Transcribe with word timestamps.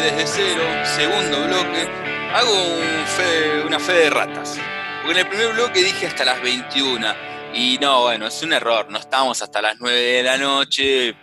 desde 0.00 0.26
cero, 0.26 0.62
segundo 0.84 1.44
bloque, 1.46 1.88
hago 2.32 3.66
una 3.66 3.80
fe 3.80 3.92
de 3.92 4.10
ratas. 4.10 4.58
Porque 5.02 5.20
en 5.20 5.26
el 5.26 5.28
primer 5.28 5.52
bloque 5.54 5.82
dije 5.82 6.06
hasta 6.06 6.24
las 6.24 6.40
21. 6.40 7.14
Y 7.54 7.78
no, 7.78 8.02
bueno, 8.02 8.26
es 8.26 8.42
un 8.42 8.52
error. 8.52 8.90
No 8.90 8.98
estamos 8.98 9.42
hasta 9.42 9.60
las 9.60 9.78
9 9.80 9.98
de 9.98 10.22
la 10.22 10.36
noche, 10.36 11.16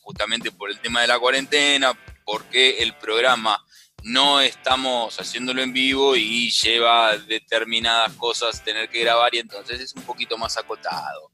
justamente 0.00 0.50
por 0.50 0.70
el 0.70 0.80
tema 0.80 1.02
de 1.02 1.06
la 1.06 1.18
cuarentena, 1.18 1.92
porque 2.24 2.78
el 2.82 2.96
programa 2.96 3.64
no 4.02 4.40
estamos 4.40 5.20
haciéndolo 5.20 5.62
en 5.62 5.72
vivo 5.72 6.16
y 6.16 6.50
lleva 6.50 7.16
determinadas 7.16 8.12
cosas 8.14 8.64
tener 8.64 8.88
que 8.88 9.00
grabar 9.00 9.34
y 9.34 9.38
entonces 9.38 9.80
es 9.80 9.94
un 9.94 10.02
poquito 10.02 10.36
más 10.38 10.56
acotado. 10.56 11.30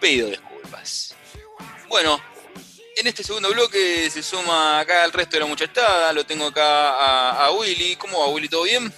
Pido 0.00 0.28
disculpas. 0.28 1.14
Bueno, 1.88 2.20
en 2.96 3.06
este 3.06 3.24
segundo 3.24 3.50
bloque 3.50 4.10
se 4.10 4.22
suma 4.22 4.80
acá 4.80 5.04
el 5.04 5.12
resto 5.12 5.36
de 5.36 5.40
la 5.40 5.46
muchachada. 5.46 6.12
Lo 6.12 6.24
tengo 6.24 6.46
acá 6.46 7.44
a, 7.44 7.50
Willy. 7.52 7.96
¿Cómo 7.96 8.20
va, 8.20 8.28
Willy? 8.28 8.48
¿Todo 8.48 8.64
bien? 8.64 8.92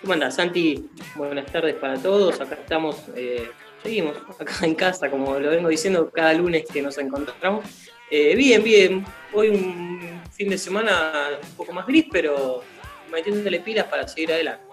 ¿Cómo 0.00 0.14
andas, 0.14 0.36
Santi? 0.36 0.88
Buenas 1.14 1.46
tardes 1.46 1.76
para 1.76 1.96
todos. 1.96 2.40
Acá 2.40 2.56
estamos, 2.56 2.96
eh, 3.14 3.50
seguimos 3.82 4.16
acá 4.38 4.66
en 4.66 4.74
casa, 4.74 5.10
como 5.10 5.38
lo 5.38 5.50
vengo 5.50 5.68
diciendo 5.68 6.10
cada 6.10 6.32
lunes 6.32 6.64
que 6.70 6.82
nos 6.82 6.98
encontramos. 6.98 7.64
Eh, 8.10 8.34
bien, 8.34 8.62
bien. 8.62 9.06
Hoy 9.32 9.48
un 9.50 10.22
fin 10.32 10.50
de 10.50 10.58
semana 10.58 11.30
un 11.40 11.56
poco 11.56 11.72
más 11.72 11.86
gris, 11.86 12.06
pero 12.10 12.64
metiéndole 13.10 13.60
pilas 13.60 13.86
para 13.86 14.06
seguir 14.08 14.32
adelante. 14.32 14.64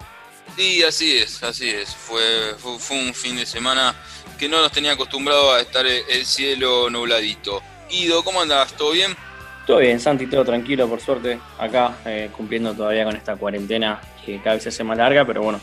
Sí, 0.55 0.84
así 0.84 1.18
es, 1.18 1.44
así 1.44 1.70
es. 1.70 1.96
Fue, 1.96 2.55
fue, 2.57 2.98
un 2.98 3.13
fin 3.13 3.38
de 3.38 3.46
semana 3.46 3.96
que 4.38 4.49
no 4.49 4.62
nos 4.62 4.71
tenía 4.71 4.94
acostumbrado 4.94 5.54
a 5.54 5.62
estar 5.62 5.85
el 5.85 6.26
cielo 6.26 6.90
nubladito. 6.90 7.62
Guido, 7.89 8.23
¿cómo 8.23 8.41
andás? 8.41 8.73
¿Todo 8.73 8.91
bien? 8.91 9.16
Todo 9.65 9.77
bien, 9.77 9.99
Santi, 9.99 10.27
todo 10.27 10.45
tranquilo, 10.45 10.87
por 10.87 11.01
suerte. 11.01 11.40
Acá 11.57 11.98
eh, 12.05 12.29
cumpliendo 12.35 12.73
todavía 12.73 13.04
con 13.04 13.15
esta 13.15 13.35
cuarentena 13.35 13.99
que 14.26 14.40
cada 14.41 14.55
vez 14.55 14.63
se 14.63 14.70
hace 14.70 14.84
más 14.84 14.98
larga, 14.98 15.26
pero 15.26 15.41
bueno, 15.41 15.59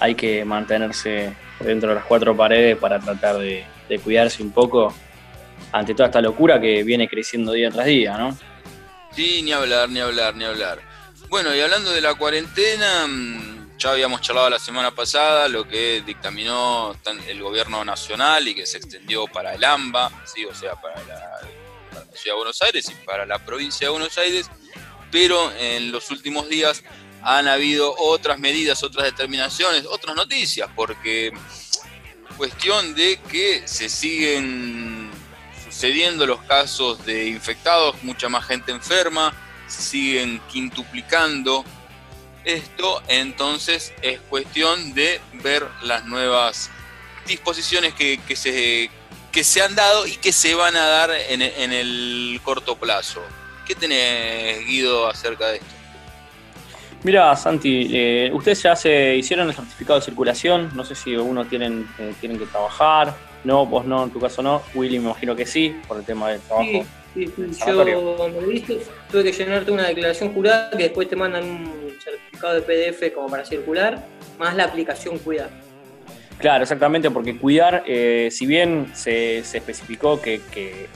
hay 0.00 0.14
que 0.14 0.44
mantenerse 0.44 1.34
dentro 1.60 1.90
de 1.90 1.96
las 1.96 2.04
cuatro 2.04 2.36
paredes 2.36 2.76
para 2.76 3.00
tratar 3.00 3.38
de, 3.38 3.64
cuidarse 4.02 4.42
un 4.42 4.52
poco 4.52 4.94
ante 5.72 5.94
toda 5.94 6.06
esta 6.06 6.20
locura 6.20 6.60
que 6.60 6.82
viene 6.82 7.08
creciendo 7.08 7.52
día 7.52 7.70
tras 7.70 7.86
día, 7.86 8.16
¿no? 8.16 8.36
Sí, 9.12 9.42
ni 9.42 9.52
hablar, 9.52 9.88
ni 9.88 10.00
hablar, 10.00 10.36
ni 10.36 10.44
hablar. 10.44 10.80
Bueno, 11.28 11.54
y 11.54 11.60
hablando 11.60 11.90
de 11.90 12.00
la 12.00 12.14
cuarentena, 12.14 13.06
mm, 13.06 13.76
ya 13.78 13.90
habíamos 13.90 14.20
charlado 14.20 14.50
la 14.50 14.58
semana 14.58 14.90
pasada 14.90 15.48
lo 15.48 15.66
que 15.66 16.02
dictaminó 16.04 16.94
el 17.26 17.42
gobierno 17.42 17.84
nacional 17.84 18.46
y 18.46 18.54
que 18.54 18.66
se 18.66 18.78
extendió 18.78 19.26
para 19.26 19.54
el 19.54 19.64
AMBA, 19.64 20.10
¿sí? 20.24 20.44
o 20.44 20.54
sea, 20.54 20.74
para 20.74 21.02
la 21.04 21.40
Ciudad 22.14 22.34
de 22.34 22.38
Buenos 22.38 22.62
Aires 22.62 22.88
y 22.90 23.06
para 23.06 23.26
la 23.26 23.38
provincia 23.44 23.86
de 23.86 23.90
Buenos 23.90 24.16
Aires, 24.18 24.50
pero 25.10 25.52
en 25.58 25.92
los 25.92 26.10
últimos 26.10 26.48
días 26.48 26.82
han 27.22 27.48
habido 27.48 27.94
otras 27.98 28.38
medidas, 28.38 28.82
otras 28.82 29.04
determinaciones, 29.04 29.84
otras 29.86 30.14
noticias, 30.16 30.68
porque 30.74 31.32
cuestión 32.36 32.94
de 32.94 33.18
que 33.30 33.66
se 33.66 33.88
siguen 33.88 35.10
sucediendo 35.64 36.26
los 36.26 36.40
casos 36.42 37.04
de 37.04 37.26
infectados, 37.28 38.02
mucha 38.02 38.28
más 38.28 38.46
gente 38.46 38.72
enferma, 38.72 39.34
siguen 39.66 40.40
quintuplicando. 40.50 41.64
Esto, 42.44 43.02
entonces 43.08 43.92
es 44.00 44.20
cuestión 44.20 44.94
de 44.94 45.20
ver 45.34 45.68
las 45.82 46.06
nuevas 46.06 46.70
disposiciones 47.26 47.92
que, 47.94 48.18
que 48.26 48.36
se, 48.36 48.90
que 49.32 49.44
se 49.44 49.62
han 49.62 49.74
dado 49.74 50.06
y 50.06 50.16
que 50.16 50.32
se 50.32 50.54
van 50.54 50.76
a 50.76 50.86
dar 50.86 51.10
en, 51.28 51.42
el 51.42 52.40
corto 52.42 52.76
plazo. 52.76 53.20
¿Qué 53.66 53.74
tenés, 53.74 54.64
Guido, 54.66 55.08
acerca 55.08 55.48
de 55.48 55.56
esto? 55.56 55.66
Mira, 57.02 57.36
Santi, 57.36 57.90
eh, 57.92 58.30
ustedes 58.32 58.62
ya 58.62 58.74
se 58.74 59.14
hicieron 59.14 59.48
el 59.48 59.54
certificado 59.54 60.00
de 60.00 60.04
circulación, 60.04 60.70
no 60.74 60.84
sé 60.84 60.96
si 60.96 61.14
uno 61.16 61.44
tienen, 61.44 61.88
eh, 61.98 62.12
tienen 62.18 62.38
que 62.38 62.46
trabajar, 62.46 63.14
no, 63.44 63.66
vos 63.66 63.84
no, 63.84 64.02
en 64.02 64.10
tu 64.10 64.18
caso 64.18 64.42
no, 64.42 64.62
Willy 64.74 64.98
me 64.98 65.06
imagino 65.06 65.36
que 65.36 65.46
sí, 65.46 65.76
por 65.86 65.98
el 65.98 66.04
tema 66.04 66.30
del 66.30 66.40
trabajo. 66.40 66.84
Sí, 67.14 67.26
sí, 67.26 67.60
yo 67.66 67.84
me 67.84 68.80
tuve 69.10 69.24
que 69.24 69.32
llenarte 69.32 69.70
una 69.70 69.86
declaración 69.88 70.34
jurada 70.34 70.70
que 70.70 70.84
después 70.84 71.08
te 71.08 71.14
mandan 71.14 71.44
un 71.44 71.96
certificado 72.02 72.54
de 72.54 72.62
PDF 72.62 73.14
como 73.14 73.28
para 73.28 73.44
circular, 73.44 74.04
más 74.38 74.56
la 74.56 74.64
aplicación 74.64 75.18
Cuidar. 75.18 75.67
Claro, 76.38 76.62
exactamente, 76.62 77.10
porque 77.10 77.36
cuidar, 77.36 77.82
eh, 77.86 78.28
si 78.30 78.46
bien 78.46 78.92
se, 78.94 79.38
especificó 79.38 80.20
que, 80.20 80.40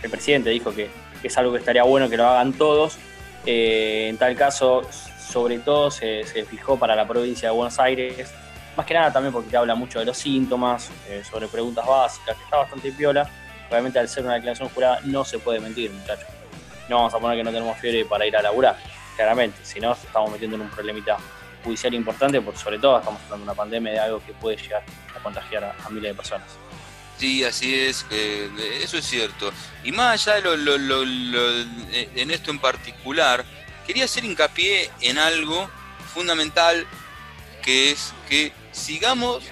el 0.03 0.11
presidente 0.11 0.51
dijo 0.51 0.73
que, 0.73 0.89
es 1.23 1.39
algo 1.39 1.53
que 1.53 1.59
estaría 1.59 1.83
bueno 1.83 2.09
que 2.09 2.17
lo 2.17 2.27
hagan 2.27 2.53
todos, 2.53 2.97
eh, 3.45 4.07
en 4.09 4.19
tal 4.19 4.37
caso, 4.37 4.83
sobre 4.91 5.59
todo 5.59 5.91
se, 5.91 6.25
fijó 6.49 6.79
para 6.79 6.95
la 6.95 7.09
provincia 7.09 7.49
de 7.49 7.57
Buenos 7.57 7.79
Aires, 7.81 8.33
más 8.77 8.87
que 8.87 8.95
nada 8.95 9.13
también 9.13 9.33
porque 9.33 9.57
habla 9.57 9.75
mucho 9.75 9.99
de 9.99 10.05
los 10.05 10.17
síntomas, 10.17 10.91
eh, 11.09 11.23
sobre 11.29 11.49
preguntas 11.49 11.87
básicas, 11.87 12.37
que 12.37 12.45
está 12.45 12.59
bastante 12.59 12.93
piola. 12.93 13.29
Obviamente 13.69 13.99
al 13.99 14.09
ser 14.09 14.25
una 14.25 14.35
declaración 14.35 14.69
jurada 14.69 15.01
no 15.05 15.25
se 15.25 15.39
puede 15.41 15.59
mentir, 15.59 15.91
muchachos. 15.91 16.29
No 16.89 16.97
vamos 16.97 17.15
a 17.15 17.19
poner 17.19 17.37
que 17.37 17.45
no 17.45 17.51
tenemos 17.51 17.77
fiebre 17.79 18.05
para 18.05 18.27
ir 18.27 18.37
a 18.37 18.43
laburar, 18.43 18.77
claramente, 19.17 19.59
si 19.65 19.81
no 19.81 19.93
estamos 19.93 20.31
metiendo 20.31 20.57
en 20.57 20.63
un 20.63 20.69
problemita 20.69 21.17
judicial 21.63 21.95
importante, 21.95 22.41
porque 22.41 22.61
sobre 22.61 22.79
todo 22.79 22.99
estamos 22.99 23.21
hablando 23.23 23.39
de 23.39 23.51
una 23.51 23.55
pandemia 23.55 23.93
de 23.93 23.99
algo 24.01 24.25
que 24.25 24.33
puede 24.33 24.57
llegar 24.57 24.85
a 25.15 25.23
contagiar 25.23 25.65
a, 25.65 25.89
miles 25.91 26.11
de 26.11 26.15
personas. 26.15 26.49
Sí, 27.19 27.45
así 27.45 27.75
es, 27.75 28.05
eso 28.11 28.99
es 28.99 29.07
cierto. 29.07 29.53
Y 29.85 29.93
más 29.93 30.27
allá 30.27 30.41
de 30.41 30.57
lo, 30.57 31.03
en 32.17 32.31
esto 32.31 32.51
en 32.51 32.59
particular, 32.59 33.45
quería 33.87 34.07
hacer 34.07 34.25
hincapié 34.25 34.91
en 35.01 35.19
algo 35.19 35.71
fundamental, 36.13 36.87
que 37.63 37.93
es 37.93 38.13
que 38.29 38.53
sigamos 38.73 39.45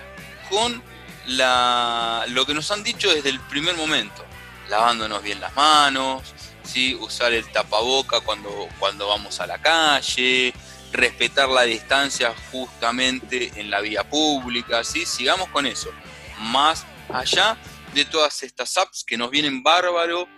con 0.48 0.82
la, 1.26 2.24
lo 2.28 2.44
que 2.44 2.54
nos 2.54 2.70
han 2.70 2.82
dicho 2.82 3.12
desde 3.12 3.28
el 3.28 3.38
primer 3.40 3.76
momento, 3.76 4.24
lavándonos 4.68 5.22
bien 5.22 5.40
las 5.40 5.54
manos, 5.54 6.34
¿sí? 6.64 6.94
usar 6.94 7.32
el 7.32 7.46
tapaboca 7.50 8.20
cuando, 8.20 8.68
cuando 8.78 9.08
vamos 9.08 9.40
a 9.40 9.46
la 9.46 9.58
calle, 9.58 10.52
respetar 10.92 11.48
la 11.48 11.62
distancia 11.62 12.34
justamente 12.50 13.52
en 13.56 13.70
la 13.70 13.80
vía 13.80 14.08
pública, 14.08 14.84
¿sí? 14.84 15.06
Sigamos 15.06 15.48
con 15.50 15.66
eso. 15.66 15.90
Más 16.38 16.84
allá 17.08 17.56
de 17.94 18.04
todas 18.04 18.42
estas 18.42 18.76
apps 18.76 19.04
que 19.04 19.16
nos 19.16 19.30
vienen 19.30 19.62
bárbaro, 19.62 20.28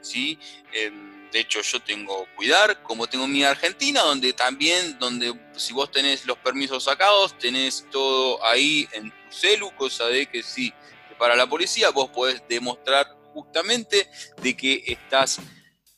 ¿sí? 0.00 0.38
Em, 0.72 1.30
de 1.30 1.40
hecho, 1.40 1.62
yo 1.62 1.80
tengo 1.80 2.26
Cuidar, 2.36 2.82
como 2.82 3.06
tengo 3.06 3.26
mi 3.26 3.42
Argentina, 3.42 4.02
donde 4.02 4.32
también, 4.32 4.98
donde 4.98 5.34
si 5.56 5.72
vos 5.72 5.90
tenés 5.90 6.26
los 6.26 6.36
permisos 6.38 6.84
sacados, 6.84 7.38
tenés 7.38 7.86
todo 7.90 8.44
ahí 8.44 8.86
en 8.92 9.10
tu 9.10 9.16
celu, 9.30 9.74
cosa 9.74 10.06
de 10.06 10.26
que 10.26 10.42
sí, 10.42 10.72
para 11.18 11.36
la 11.36 11.46
policía 11.46 11.90
vos 11.90 12.10
podés 12.10 12.42
demostrar 12.48 13.06
justamente 13.32 14.10
de 14.42 14.56
que 14.56 14.82
estás 14.86 15.40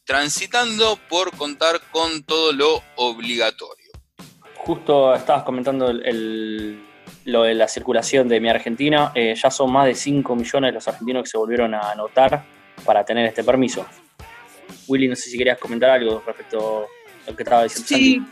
transitando 0.04 0.97
por 1.09 1.37
contar 1.37 1.81
con 1.91 2.22
todo 2.22 2.53
lo 2.53 2.82
obligatorio. 2.97 3.83
Justo 4.64 5.14
estabas 5.14 5.42
comentando 5.42 5.92
lo 7.26 7.42
de 7.42 7.54
la 7.54 7.69
circulación 7.69 8.28
de 8.28 8.41
mi 8.41 8.48
Argentina. 8.48 9.12
Eh, 9.14 9.34
ya 9.34 9.50
son 9.50 9.70
más 9.70 9.86
de 9.86 9.94
5 9.94 10.34
millones 10.34 10.72
los 10.72 10.88
argentinos 10.88 11.25
que 11.25 11.30
se 11.30 11.36
volvieron 11.36 11.75
a 11.75 11.91
anotar 11.91 12.44
para 12.84 13.04
tener 13.04 13.26
este 13.26 13.44
permiso. 13.44 13.86
Willy, 14.88 15.08
no 15.08 15.16
sé 15.16 15.28
si 15.28 15.36
querías 15.36 15.58
comentar 15.58 15.91
algo 15.91 16.22
respecto 16.26 16.86
a 17.26 17.30
lo 17.30 17.36
que 17.36 17.42
estaba 17.42 17.64
diciendo. 17.64 17.86
Sí, 17.86 18.22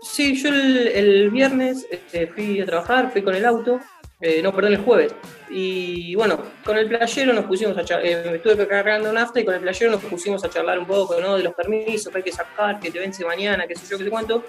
sí 0.00 0.42
yo 0.42 0.48
el, 0.48 1.28
viernes 1.30 1.86
este, 1.90 2.28
fui 2.28 2.60
a 2.60 2.64
trabajar, 2.64 3.10
fui 3.12 3.20
con 3.22 3.34
el 3.34 3.44
auto 3.44 3.78
eh, 4.20 4.42
no, 4.42 4.52
perdón, 4.52 4.72
el 4.72 4.80
jueves. 4.80 5.14
Y 5.48 6.14
bueno, 6.16 6.42
con 6.64 6.76
el 6.76 6.88
playero 6.88 7.32
nos 7.32 7.44
pusimos 7.44 7.78
a 7.78 7.84
charlar, 7.84 8.06
eh, 8.06 8.34
estuve 8.34 8.66
cargando 8.66 9.12
nafta 9.12 9.38
y 9.38 9.44
con 9.44 9.54
el 9.54 9.60
playero 9.60 9.92
nos 9.92 10.02
pusimos 10.02 10.44
a 10.44 10.50
charlar 10.50 10.76
un 10.78 10.86
poco. 10.86 11.14
De 11.14 11.42
los 11.42 11.54
permisos 11.54 12.10
que 12.10 12.18
hay 12.18 12.24
que 12.24 12.32
sacar, 12.32 12.80
que 12.80 12.90
te 12.90 12.98
vence 12.98 13.24
mañana, 13.24 13.66
qué 13.68 13.76
sé 13.76 13.86
yo, 13.88 13.96
qué 13.96 14.04
sé 14.04 14.10
cuánto. 14.10 14.44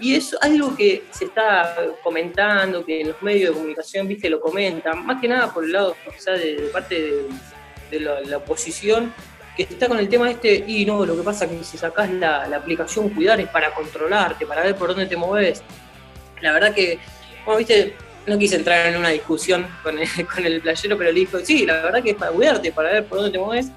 Y 0.00 0.16
es 0.16 0.36
algo 0.40 0.74
que 0.74 1.04
se 1.12 1.26
está 1.26 1.76
comentando, 2.02 2.84
que 2.84 3.02
en 3.02 3.08
los 3.08 3.22
medios 3.22 3.50
de 3.50 3.54
comunicación, 3.54 4.08
viste, 4.08 4.28
lo 4.28 4.40
comentan, 4.40 5.06
más 5.06 5.20
que 5.20 5.28
nada 5.28 5.54
por 5.54 5.64
el 5.64 5.72
lado, 5.72 5.94
sea, 6.18 6.34
de, 6.34 6.70
parte 6.72 7.26
de, 7.92 8.00
la, 8.00 8.38
oposición, 8.38 9.14
que 9.56 9.62
está 9.62 9.86
con 9.86 9.98
el 10.00 10.08
tema 10.08 10.28
este, 10.30 10.64
y 10.66 10.84
no, 10.84 11.06
lo 11.06 11.16
que 11.16 11.22
pasa 11.22 11.44
es 11.44 11.52
que 11.52 11.64
si 11.64 11.78
sacás 11.78 12.10
la, 12.10 12.48
la 12.48 12.56
aplicación 12.56 13.10
Cuidar 13.10 13.38
es 13.40 13.48
para 13.48 13.72
controlarte, 13.72 14.46
para 14.46 14.62
ver 14.62 14.74
por 14.74 14.88
dónde 14.88 15.06
te 15.06 15.16
mueves. 15.16 15.62
La 16.40 16.52
verdad 16.52 16.74
que, 16.74 16.98
como 17.44 17.58
viste, 17.58 17.94
no 18.26 18.38
quise 18.38 18.56
entrar 18.56 18.86
en 18.86 18.96
una 18.96 19.10
discusión 19.10 19.66
con 19.82 19.98
el, 19.98 20.08
con 20.34 20.44
el 20.44 20.60
playero, 20.60 20.96
pero 20.96 21.12
le 21.12 21.20
dijo, 21.20 21.38
sí, 21.40 21.66
la 21.66 21.82
verdad 21.82 22.02
que 22.02 22.10
es 22.10 22.16
para 22.16 22.32
cuidarte, 22.32 22.72
para 22.72 22.92
ver 22.92 23.06
por 23.06 23.18
dónde 23.18 23.32
te 23.32 23.38
mueves, 23.38 23.68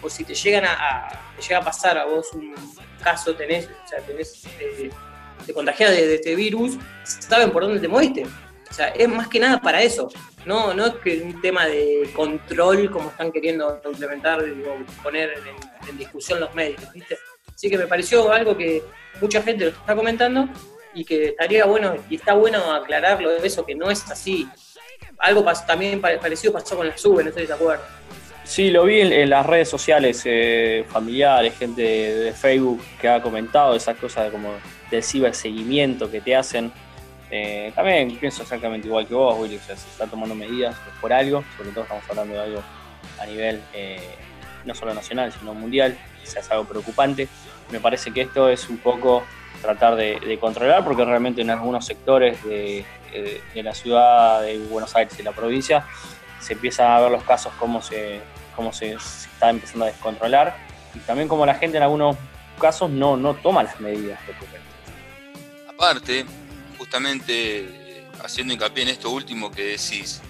o 0.00 0.10
si 0.10 0.24
te 0.24 0.34
llegan 0.34 0.64
a, 0.64 1.08
llega 1.40 1.58
a 1.58 1.62
pasar 1.62 1.98
a 1.98 2.04
vos 2.04 2.32
un 2.32 2.54
caso, 3.02 3.34
tenés, 3.34 3.66
o 3.66 3.88
sea, 3.88 4.00
tenés, 4.00 4.44
eh, 4.58 4.90
te 5.46 5.52
contagias 5.52 5.90
de, 5.90 6.14
este 6.14 6.34
virus, 6.34 6.76
saben 7.04 7.50
por 7.50 7.62
dónde 7.62 7.80
te 7.80 7.88
moviste. 7.88 8.24
O 8.70 8.74
sea, 8.74 8.88
es 8.88 9.06
más 9.06 9.28
que 9.28 9.38
nada 9.38 9.60
para 9.60 9.82
eso. 9.82 10.08
No, 10.46 10.72
no 10.72 10.86
es 10.86 10.94
que 10.94 11.20
un 11.20 11.40
tema 11.42 11.66
de 11.66 12.10
control 12.16 12.90
como 12.90 13.10
están 13.10 13.30
queriendo 13.30 13.80
implementar 13.84 14.42
o 14.42 15.02
poner 15.02 15.34
en, 15.88 15.98
discusión 15.98 16.40
los 16.40 16.54
medios, 16.54 16.80
¿viste? 16.92 17.18
Así 17.54 17.68
que 17.68 17.76
me 17.76 17.86
pareció 17.86 18.32
algo 18.32 18.56
que 18.56 18.82
mucha 19.20 19.42
gente 19.42 19.66
lo 19.66 19.70
está 19.70 19.94
comentando 19.94 20.48
y 20.94 21.04
que 21.04 21.26
estaría 21.26 21.64
bueno, 21.64 21.94
y 22.08 22.16
está 22.16 22.34
bueno 22.34 22.72
aclararlo 22.72 23.30
de 23.30 23.46
eso, 23.46 23.64
que 23.64 23.74
no 23.74 23.90
es 23.90 24.08
así. 24.10 24.48
Algo 25.18 25.44
también 25.66 26.00
parecido 26.00 26.52
pasó 26.52 26.76
con 26.76 26.88
la 26.88 26.96
SUBE, 26.96 27.24
no 27.24 27.32
sé 27.32 27.40
si 27.40 27.46
te 27.46 27.52
acuerdas. 27.52 27.86
Sí, 28.44 28.70
lo 28.70 28.84
vi 28.84 29.00
en, 29.00 29.30
las 29.30 29.46
redes 29.46 29.68
sociales 29.68 30.22
eh, 30.24 30.84
familiares, 30.88 31.56
gente 31.56 31.82
de, 31.82 32.32
Facebook 32.32 32.82
que 33.00 33.08
ha 33.08 33.22
comentado 33.22 33.74
esas 33.74 33.96
cosas 33.96 34.24
de 34.24 34.30
como 34.30 34.52
del 34.90 35.02
ciberseguimiento 35.02 36.10
que 36.10 36.20
te 36.20 36.34
hacen. 36.34 36.72
Eh, 37.30 37.72
también 37.74 38.14
pienso 38.18 38.42
exactamente 38.42 38.88
igual 38.88 39.06
que 39.06 39.14
vos, 39.14 39.38
Willy, 39.38 39.56
o 39.56 39.60
sea, 39.60 39.76
se 39.76 39.88
está 39.88 40.06
tomando 40.06 40.34
medidas 40.34 40.76
por 41.00 41.12
algo, 41.12 41.44
sobre 41.56 41.70
todo 41.70 41.84
estamos 41.84 42.04
hablando 42.10 42.34
de 42.34 42.40
algo 42.40 42.62
a 43.18 43.26
nivel 43.26 43.62
eh, 43.72 44.00
no 44.64 44.74
solo 44.74 44.92
nacional, 44.92 45.32
sino 45.32 45.54
mundial, 45.54 45.96
quizás 46.20 46.50
algo 46.50 46.64
preocupante. 46.64 47.28
Me 47.70 47.80
parece 47.80 48.12
que 48.12 48.22
esto 48.22 48.48
es 48.48 48.68
un 48.68 48.78
poco 48.78 49.24
tratar 49.62 49.96
de, 49.96 50.38
controlar, 50.40 50.84
porque 50.84 51.04
realmente 51.04 51.40
en 51.40 51.50
algunos 51.50 51.86
sectores 51.86 52.42
de, 52.44 52.84
la 53.54 53.74
ciudad 53.74 54.42
de 54.42 54.58
Buenos 54.58 54.94
Aires 54.96 55.18
y 55.18 55.22
la 55.22 55.32
provincia 55.32 55.86
se 56.40 56.54
empiezan 56.54 56.90
a 56.90 57.00
ver 57.00 57.10
los 57.10 57.22
casos 57.22 57.52
como 57.58 57.80
se, 57.80 58.20
cómo 58.56 58.72
se, 58.72 58.92
está 58.92 59.50
empezando 59.50 59.84
a 59.84 59.88
descontrolar. 59.88 60.56
Y 60.94 60.98
también 61.00 61.28
como 61.28 61.46
la 61.46 61.54
gente 61.54 61.76
en 61.76 61.84
algunos 61.84 62.16
casos 62.60 62.90
no, 62.90 63.16
no 63.16 63.34
toma 63.34 63.62
las 63.62 63.80
medidas 63.80 64.20
Aparte, 65.68 66.26
justamente 66.78 67.60
eh, 67.60 68.06
haciendo 68.22 68.52
hincapié 68.52 68.82
en 68.84 68.88
esto 68.90 69.10
último 69.10 69.50
que 69.50 69.64
decís, 69.64 70.20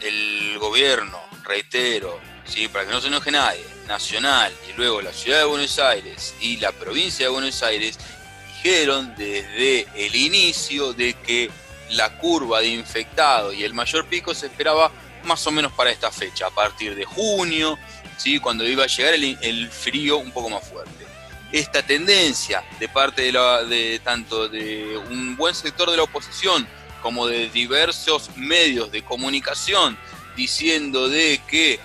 el 0.00 0.58
gobierno, 0.58 1.18
reitero, 1.44 2.18
¿sí? 2.44 2.68
para 2.68 2.86
que 2.86 2.92
no 2.92 3.00
se 3.00 3.08
enoje 3.08 3.30
nadie, 3.30 3.64
nacional 3.86 4.52
y 4.68 4.76
luego 4.76 5.02
la 5.02 5.12
ciudad 5.12 5.38
de 5.38 5.44
Buenos 5.44 5.78
Aires 5.78 6.34
y 6.40 6.56
la 6.58 6.72
provincia 6.72 7.26
de 7.26 7.32
Buenos 7.32 7.62
Aires 7.62 7.98
dijeron 8.48 9.14
desde 9.16 9.86
el 9.94 10.14
inicio 10.14 10.92
de 10.92 11.14
que 11.14 11.50
la 11.90 12.16
curva 12.18 12.60
de 12.60 12.68
infectados 12.68 13.54
y 13.54 13.64
el 13.64 13.74
mayor 13.74 14.06
pico 14.06 14.34
se 14.34 14.46
esperaba 14.46 14.90
más 15.24 15.46
o 15.46 15.50
menos 15.50 15.72
para 15.72 15.90
esta 15.90 16.10
fecha, 16.10 16.46
a 16.46 16.50
partir 16.50 16.94
de 16.94 17.04
junio, 17.04 17.78
¿sí? 18.16 18.38
cuando 18.38 18.66
iba 18.66 18.84
a 18.84 18.86
llegar 18.86 19.14
el, 19.14 19.70
frío 19.70 20.18
un 20.18 20.30
poco 20.32 20.50
más 20.50 20.66
fuerte. 20.66 21.04
Esta 21.52 21.82
tendencia 21.82 22.64
de 22.80 22.88
parte 22.88 23.22
de, 23.22 23.32
la, 23.32 23.62
de 23.64 24.00
tanto 24.00 24.48
de 24.48 24.96
un 25.10 25.36
buen 25.36 25.54
sector 25.54 25.90
de 25.90 25.96
la 25.96 26.02
oposición 26.02 26.66
como 27.02 27.26
de 27.26 27.48
diversos 27.50 28.30
medios 28.36 28.90
de 28.90 29.02
comunicación 29.02 29.96
diciendo 30.36 31.08
de 31.08 31.40
que 31.48 31.78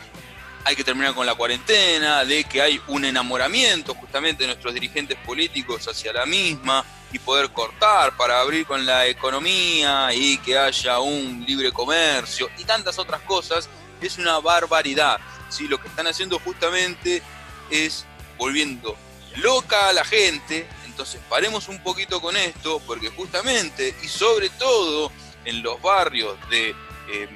hay 0.69 0.75
que 0.75 0.83
terminar 0.83 1.15
con 1.15 1.25
la 1.25 1.33
cuarentena, 1.33 2.23
de 2.23 2.43
que 2.43 2.61
hay 2.61 2.79
un 2.89 3.03
enamoramiento 3.03 3.95
justamente 3.95 4.43
de 4.43 4.47
nuestros 4.49 4.71
dirigentes 4.71 5.17
políticos 5.17 5.87
hacia 5.87 6.13
la 6.13 6.27
misma 6.27 6.85
y 7.11 7.17
poder 7.17 7.49
cortar 7.49 8.15
para 8.15 8.39
abrir 8.39 8.67
con 8.67 8.85
la 8.85 9.07
economía 9.07 10.13
y 10.13 10.37
que 10.37 10.59
haya 10.59 10.99
un 10.99 11.43
libre 11.47 11.71
comercio 11.71 12.51
y 12.59 12.65
tantas 12.65 12.99
otras 12.99 13.21
cosas, 13.21 13.67
es 13.99 14.19
una 14.19 14.37
barbaridad. 14.39 15.19
¿sí? 15.49 15.67
Lo 15.67 15.81
que 15.81 15.87
están 15.87 16.05
haciendo 16.05 16.37
justamente 16.37 17.23
es 17.71 18.05
volviendo 18.37 18.95
loca 19.37 19.89
a 19.89 19.93
la 19.93 20.05
gente, 20.05 20.67
entonces 20.85 21.19
paremos 21.27 21.67
un 21.67 21.81
poquito 21.81 22.21
con 22.21 22.37
esto, 22.37 22.79
porque 22.85 23.09
justamente 23.09 23.95
y 24.03 24.07
sobre 24.07 24.51
todo 24.51 25.11
en 25.45 25.63
los 25.63 25.81
barrios 25.81 26.37
de... 26.51 26.75
Eh, 27.11 27.27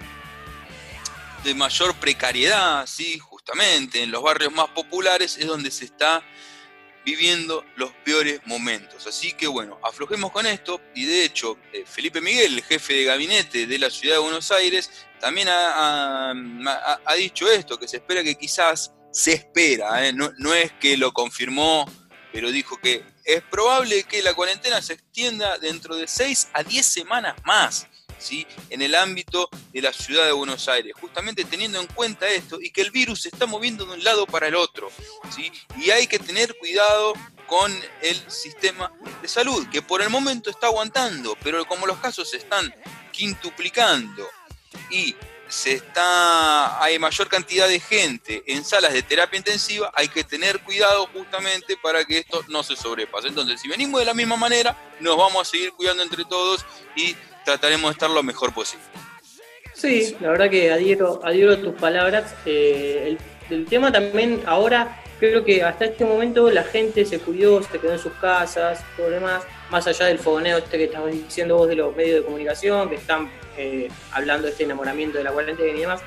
de 1.43 1.53
mayor 1.53 1.93
precariedad, 1.95 2.85
¿sí? 2.87 3.19
justamente 3.19 4.01
en 4.01 4.11
los 4.11 4.23
barrios 4.23 4.53
más 4.53 4.69
populares 4.69 5.37
es 5.37 5.45
donde 5.45 5.71
se 5.71 5.85
está 5.85 6.23
viviendo 7.05 7.65
los 7.75 7.91
peores 8.05 8.39
momentos. 8.45 9.05
Así 9.07 9.33
que 9.33 9.47
bueno, 9.47 9.77
aflojemos 9.83 10.31
con 10.31 10.45
esto 10.45 10.79
y 10.95 11.05
de 11.05 11.25
hecho 11.25 11.57
eh, 11.73 11.83
Felipe 11.85 12.21
Miguel, 12.21 12.55
el 12.55 12.63
jefe 12.63 12.93
de 12.93 13.03
gabinete 13.03 13.67
de 13.67 13.77
la 13.77 13.89
ciudad 13.89 14.15
de 14.15 14.21
Buenos 14.21 14.51
Aires, 14.51 14.89
también 15.19 15.49
ha, 15.49 16.33
dicho 17.17 17.49
esto, 17.51 17.77
que 17.77 17.87
se 17.87 17.97
espera 17.97 18.23
que 18.23 18.35
quizás, 18.35 18.93
se 19.11 19.33
espera, 19.33 20.07
¿eh? 20.07 20.13
no, 20.13 20.31
no 20.37 20.53
es 20.53 20.71
que 20.73 20.97
lo 20.97 21.11
confirmó, 21.11 21.85
pero 22.31 22.51
dijo 22.51 22.77
que 22.77 23.03
es 23.25 23.41
probable 23.43 24.03
que 24.03 24.23
la 24.23 24.33
cuarentena 24.33 24.81
se 24.81 24.93
extienda 24.93 25.57
dentro 25.57 25.95
de 25.95 26.07
6 26.07 26.49
a 26.53 26.63
10 26.63 26.85
semanas 26.85 27.35
más 27.45 27.87
en 28.69 28.81
el 28.81 28.95
ámbito 28.95 29.49
de 29.71 29.81
la 29.81 29.91
ciudad 29.91 30.25
de 30.25 30.31
Buenos 30.31 30.67
Aires, 30.67 30.93
justamente 30.99 31.43
teniendo 31.43 31.79
en 31.79 31.87
cuenta 31.87 32.27
esto 32.29 32.59
y 32.61 32.71
que 32.71 32.81
el 32.81 32.91
virus 32.91 33.23
se 33.23 33.29
está 33.29 33.45
moviendo 33.45 33.85
de 33.85 33.93
un 33.93 34.03
lado 34.03 34.25
para 34.25 34.47
el 34.47 34.55
otro. 34.55 34.89
Y 35.77 35.89
hay 35.89 36.07
que 36.07 36.19
tener 36.19 36.57
cuidado 36.57 37.13
con 37.47 37.71
el 38.01 38.31
sistema 38.31 38.91
de 39.21 39.27
salud, 39.27 39.67
que 39.69 39.81
por 39.81 40.01
el 40.01 40.09
momento 40.09 40.49
está 40.49 40.67
aguantando, 40.67 41.37
pero 41.43 41.65
como 41.65 41.85
los 41.85 41.97
casos 41.99 42.29
se 42.29 42.37
están 42.37 42.73
quintuplicando 43.11 44.27
y 44.89 45.15
se 45.47 45.73
está, 45.73 46.83
hay 46.83 46.97
mayor 46.97 47.27
cantidad 47.27 47.67
de 47.67 47.79
gente 47.79 48.43
en 48.47 48.65
salas 48.65 48.91
de 48.91 49.03
terapia 49.03 49.37
intensiva, 49.37 49.91
hay 49.93 50.07
que 50.07 50.23
tener 50.23 50.59
cuidado 50.61 51.07
justamente 51.13 51.77
para 51.77 52.03
que 52.05 52.19
esto 52.19 52.43
no 52.47 52.63
se 52.63 52.75
sobrepase. 52.75 53.27
Entonces, 53.27 53.61
si 53.61 53.67
venimos 53.67 53.99
de 53.99 54.05
la 54.05 54.15
misma 54.15 54.35
manera, 54.35 54.75
nos 54.99 55.15
vamos 55.15 55.47
a 55.47 55.51
seguir 55.51 55.71
cuidando 55.73 56.01
entre 56.01 56.25
todos 56.25 56.65
y 56.95 57.15
trataremos 57.43 57.89
de 57.89 57.93
estar 57.93 58.09
lo 58.09 58.23
mejor 58.23 58.53
posible. 58.53 58.85
Sí, 59.73 60.15
la 60.19 60.29
verdad 60.29 60.49
que 60.49 60.71
adhiero, 60.71 61.19
adhiero 61.23 61.53
a 61.53 61.57
tus 61.57 61.73
palabras. 61.75 62.33
Eh, 62.45 63.17
el, 63.49 63.65
tema 63.65 63.91
también 63.91 64.41
ahora, 64.45 65.01
creo 65.19 65.43
que 65.43 65.63
hasta 65.63 65.85
este 65.85 66.05
momento 66.05 66.49
la 66.49 66.63
gente 66.63 67.05
se 67.05 67.19
cuidó, 67.19 67.61
se 67.61 67.79
quedó 67.79 67.91
en 67.91 67.99
sus 67.99 68.13
casas, 68.13 68.83
todo 68.95 69.09
demás, 69.09 69.43
más 69.69 69.85
allá 69.85 70.05
del 70.05 70.19
fogoneo 70.19 70.59
este 70.59 70.77
que 70.77 70.85
estabas 70.85 71.11
diciendo 71.11 71.57
vos 71.57 71.67
de 71.67 71.75
los 71.75 71.95
medios 71.95 72.19
de 72.19 72.23
comunicación, 72.23 72.89
que 72.89 72.95
están 72.95 73.29
eh, 73.57 73.89
hablando 74.11 74.45
de 74.45 74.51
este 74.51 74.63
enamoramiento 74.63 75.17
de 75.17 75.23
la 75.23 75.31
cuarentena 75.31 75.69
y 75.69 75.81
demás. 75.81 76.01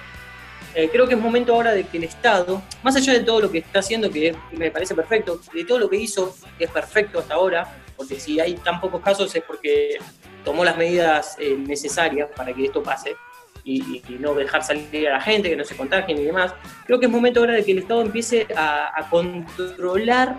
Eh, 0.74 0.88
creo 0.90 1.06
que 1.06 1.14
es 1.14 1.20
momento 1.20 1.54
ahora 1.54 1.72
de 1.72 1.84
que 1.84 1.96
el 1.98 2.04
Estado, 2.04 2.62
más 2.82 2.96
allá 2.96 3.12
de 3.12 3.20
todo 3.20 3.40
lo 3.40 3.50
que 3.50 3.58
está 3.58 3.78
haciendo, 3.78 4.10
que 4.10 4.34
me 4.52 4.70
parece 4.70 4.94
perfecto, 4.94 5.40
de 5.52 5.64
todo 5.64 5.78
lo 5.78 5.88
que 5.88 5.96
hizo, 5.96 6.36
que 6.58 6.64
es 6.64 6.70
perfecto 6.70 7.18
hasta 7.18 7.34
ahora, 7.34 7.82
porque 7.96 8.20
si 8.20 8.38
hay 8.40 8.54
tan 8.56 8.80
pocos 8.80 9.00
casos 9.02 9.34
es 9.34 9.42
porque 9.42 9.98
tomó 10.46 10.64
las 10.64 10.76
medidas 10.76 11.36
eh, 11.40 11.56
necesarias 11.58 12.30
para 12.34 12.54
que 12.54 12.66
esto 12.66 12.80
pase 12.80 13.16
y, 13.64 14.00
no 14.20 14.32
dejar 14.32 14.62
salir 14.62 15.08
a 15.08 15.14
la 15.14 15.20
gente, 15.20 15.50
que 15.50 15.56
no 15.56 15.64
se 15.64 15.76
contagien 15.76 16.18
y 16.18 16.24
demás. 16.24 16.54
Creo 16.86 17.00
que 17.00 17.06
es 17.06 17.12
momento 17.12 17.40
ahora 17.40 17.54
de 17.54 17.64
que 17.64 17.72
el 17.72 17.78
Estado 17.78 18.00
empiece 18.00 18.46
a, 18.56 19.08
controlar, 19.10 20.36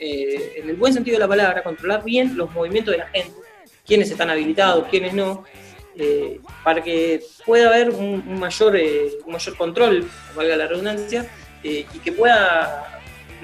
eh, 0.00 0.54
en 0.56 0.70
el 0.70 0.76
buen 0.76 0.94
sentido 0.94 1.16
de 1.16 1.20
la 1.20 1.28
palabra, 1.28 1.62
controlar 1.62 2.02
bien 2.02 2.38
los 2.38 2.50
movimientos 2.52 2.92
de 2.92 2.98
la 2.98 3.06
gente, 3.08 3.34
quiénes 3.86 4.10
están 4.10 4.30
habilitados, 4.30 4.88
quiénes 4.88 5.12
no, 5.12 5.44
eh, 5.94 6.40
para 6.64 6.82
que 6.82 7.22
pueda 7.44 7.68
haber 7.68 7.90
un, 7.90 8.38
mayor, 8.40 8.74
un 9.26 9.32
mayor 9.32 9.56
control, 9.58 10.08
valga 10.34 10.56
la 10.56 10.66
redundancia, 10.66 11.30
y 11.62 11.84
que 11.84 12.12
pueda 12.12 12.93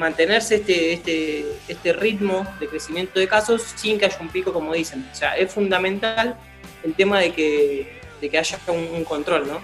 mantenerse 0.01 0.57
este, 0.57 0.95
este, 0.95 1.45
este 1.69 1.93
ritmo 1.93 2.47
de 2.59 2.67
crecimiento 2.67 3.21
de 3.21 3.29
casos 3.29 3.63
sin 3.77 3.99
que 3.99 4.07
haya 4.07 4.17
un 4.19 4.29
pico, 4.29 4.51
como 4.51 4.73
dicen. 4.73 5.07
O 5.13 5.15
sea, 5.15 5.37
es 5.37 5.53
fundamental 5.53 6.37
el 6.83 6.95
tema 6.95 7.21
de 7.21 7.33
que, 7.33 8.01
de 8.19 8.31
que 8.31 8.39
haya 8.39 8.59
un, 8.69 9.05
control, 9.05 9.47
¿no? 9.47 9.61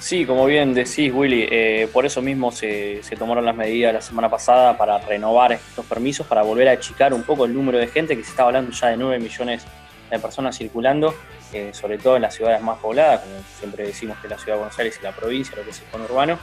Sí, 0.00 0.26
como 0.26 0.44
bien 0.46 0.74
decís, 0.74 1.12
Willy, 1.14 1.46
eh, 1.48 1.88
por 1.92 2.04
eso 2.04 2.20
mismo 2.20 2.50
se, 2.50 3.00
se, 3.04 3.14
tomaron 3.14 3.44
las 3.44 3.54
medidas 3.54 3.94
la 3.94 4.02
semana 4.02 4.28
pasada 4.28 4.76
para 4.76 4.98
renovar 4.98 5.52
estos 5.52 5.86
permisos, 5.86 6.26
para 6.26 6.42
volver 6.42 6.68
a 6.68 6.72
achicar 6.72 7.14
un 7.14 7.22
poco 7.22 7.44
el 7.44 7.54
número 7.54 7.78
de 7.78 7.86
gente, 7.86 8.16
que 8.16 8.24
se 8.24 8.30
está 8.30 8.42
hablando 8.42 8.72
ya 8.72 8.88
de 8.88 8.96
9 8.96 9.20
millones 9.20 9.64
de 10.10 10.18
personas 10.18 10.58
circulando, 10.58 11.14
eh, 11.52 11.70
sobre 11.72 11.98
todo 11.98 12.16
en 12.16 12.22
las 12.22 12.34
ciudades 12.34 12.60
más 12.60 12.78
pobladas, 12.78 13.20
como 13.20 13.36
siempre 13.60 13.86
decimos 13.86 14.18
que 14.18 14.26
la 14.26 14.36
ciudad 14.36 14.54
de 14.54 14.58
Buenos 14.62 14.78
Aires 14.80 14.98
y 15.00 15.04
la 15.04 15.12
provincia, 15.12 15.56
lo 15.56 15.62
que 15.62 15.70
es 15.70 15.80
el 15.80 15.86
conurbano, 15.86 16.40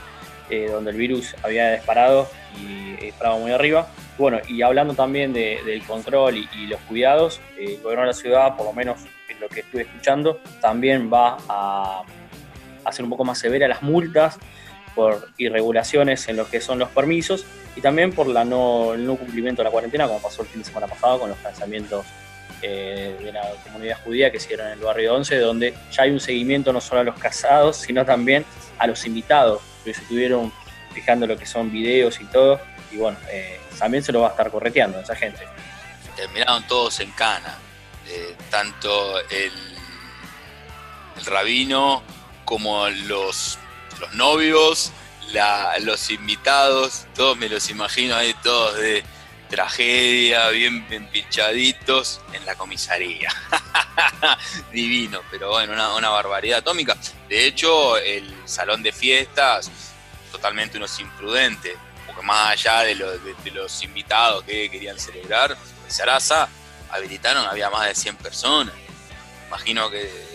eh, 0.52 0.68
donde 0.70 0.90
el 0.90 0.98
virus 0.98 1.34
había 1.42 1.72
disparado 1.72 2.28
y 2.60 2.92
disparado 2.96 3.38
muy 3.38 3.52
arriba. 3.52 3.86
Bueno, 4.18 4.38
y 4.46 4.60
hablando 4.60 4.92
también 4.92 5.32
del 5.32 5.82
control 5.86 6.36
y, 6.36 6.66
los 6.66 6.78
cuidados, 6.80 7.40
eh, 7.56 7.76
el 7.76 7.80
gobierno 7.80 8.02
de 8.02 8.08
la 8.08 8.12
ciudad, 8.12 8.54
por 8.54 8.66
lo 8.66 8.74
menos 8.74 9.00
en 9.30 9.40
lo 9.40 9.48
que 9.48 9.60
estuve 9.60 9.82
escuchando, 9.82 10.40
también 10.60 11.10
va 11.10 11.38
a 11.48 12.02
hacer 12.84 13.02
un 13.02 13.08
poco 13.08 13.24
más 13.24 13.38
severa 13.38 13.66
las 13.66 13.80
multas 13.80 14.38
por 14.94 15.30
irregulaciones 15.38 16.28
en 16.28 16.36
lo 16.36 16.46
que 16.46 16.60
son 16.60 16.78
los 16.78 16.90
permisos 16.90 17.46
y 17.74 17.80
también 17.80 18.12
por 18.12 18.26
la 18.26 18.44
no, 18.44 18.92
el 18.92 19.06
no 19.06 19.16
cumplimiento 19.16 19.62
de 19.62 19.64
la 19.64 19.70
cuarentena, 19.70 20.06
como 20.06 20.20
pasó 20.20 20.42
el 20.42 20.48
fin 20.48 20.60
de 20.60 20.66
semana 20.66 20.86
pasado 20.86 21.18
con 21.18 21.30
los 21.30 21.42
lanzamientos 21.42 22.04
eh, 22.60 23.16
de 23.18 23.32
la 23.32 23.54
comunidad 23.64 23.96
judía 24.04 24.30
que 24.30 24.38
se 24.38 24.48
dieron 24.48 24.66
en 24.66 24.74
el 24.74 24.80
barrio 24.80 25.14
11, 25.14 25.38
donde 25.38 25.72
ya 25.90 26.02
hay 26.02 26.10
un 26.10 26.20
seguimiento 26.20 26.74
no 26.74 26.82
solo 26.82 27.00
a 27.00 27.04
los 27.04 27.18
casados, 27.18 27.78
sino 27.78 28.04
también 28.04 28.44
a 28.76 28.86
los 28.86 29.06
invitados 29.06 29.71
se 29.84 29.90
estuvieron 30.02 30.52
fijando 30.92 31.26
lo 31.26 31.36
que 31.36 31.46
son 31.46 31.70
videos 31.70 32.20
y 32.20 32.24
todo, 32.26 32.60
y 32.90 32.96
bueno, 32.96 33.18
eh, 33.30 33.60
también 33.78 34.04
se 34.04 34.12
lo 34.12 34.20
va 34.20 34.28
a 34.28 34.30
estar 34.30 34.50
correteando 34.50 35.00
esa 35.00 35.16
gente. 35.16 35.46
Terminaron 36.16 36.66
todos 36.66 37.00
en 37.00 37.10
cana, 37.12 37.58
eh, 38.06 38.36
tanto 38.50 39.18
el, 39.30 39.52
el, 41.16 41.26
rabino 41.26 42.02
como 42.44 42.88
los, 42.88 43.58
los 44.00 44.14
novios, 44.14 44.92
los 45.80 46.10
invitados, 46.10 47.06
todos 47.14 47.38
me 47.38 47.48
los 47.48 47.70
imagino 47.70 48.14
ahí 48.14 48.34
todos 48.42 48.76
de 48.76 49.02
tragedia, 49.52 50.48
bien, 50.48 50.86
pinchaditos 51.12 52.22
en 52.32 52.44
la 52.46 52.54
comisaría. 52.54 53.28
Divino, 54.72 55.20
pero 55.30 55.50
bueno, 55.50 55.74
una, 55.94 56.08
barbaridad 56.08 56.60
atómica. 56.60 56.96
De 57.28 57.46
hecho, 57.46 57.98
el 57.98 58.34
salón 58.46 58.82
de 58.82 58.92
fiestas, 58.92 59.70
totalmente 60.32 60.78
unos 60.78 60.98
imprudentes, 61.00 61.76
porque 62.06 62.22
más 62.22 62.52
allá 62.52 62.80
de, 62.80 62.94
los 62.94 63.82
invitados 63.82 64.42
que 64.44 64.70
querían 64.70 64.98
celebrar, 64.98 65.54
en 65.84 65.90
Sarasa 65.90 66.48
habilitaron, 66.90 67.46
había 67.46 67.68
más 67.68 67.88
de 67.88 67.94
100 67.94 68.16
personas. 68.16 68.74
Imagino 69.48 69.90
que, 69.90 70.32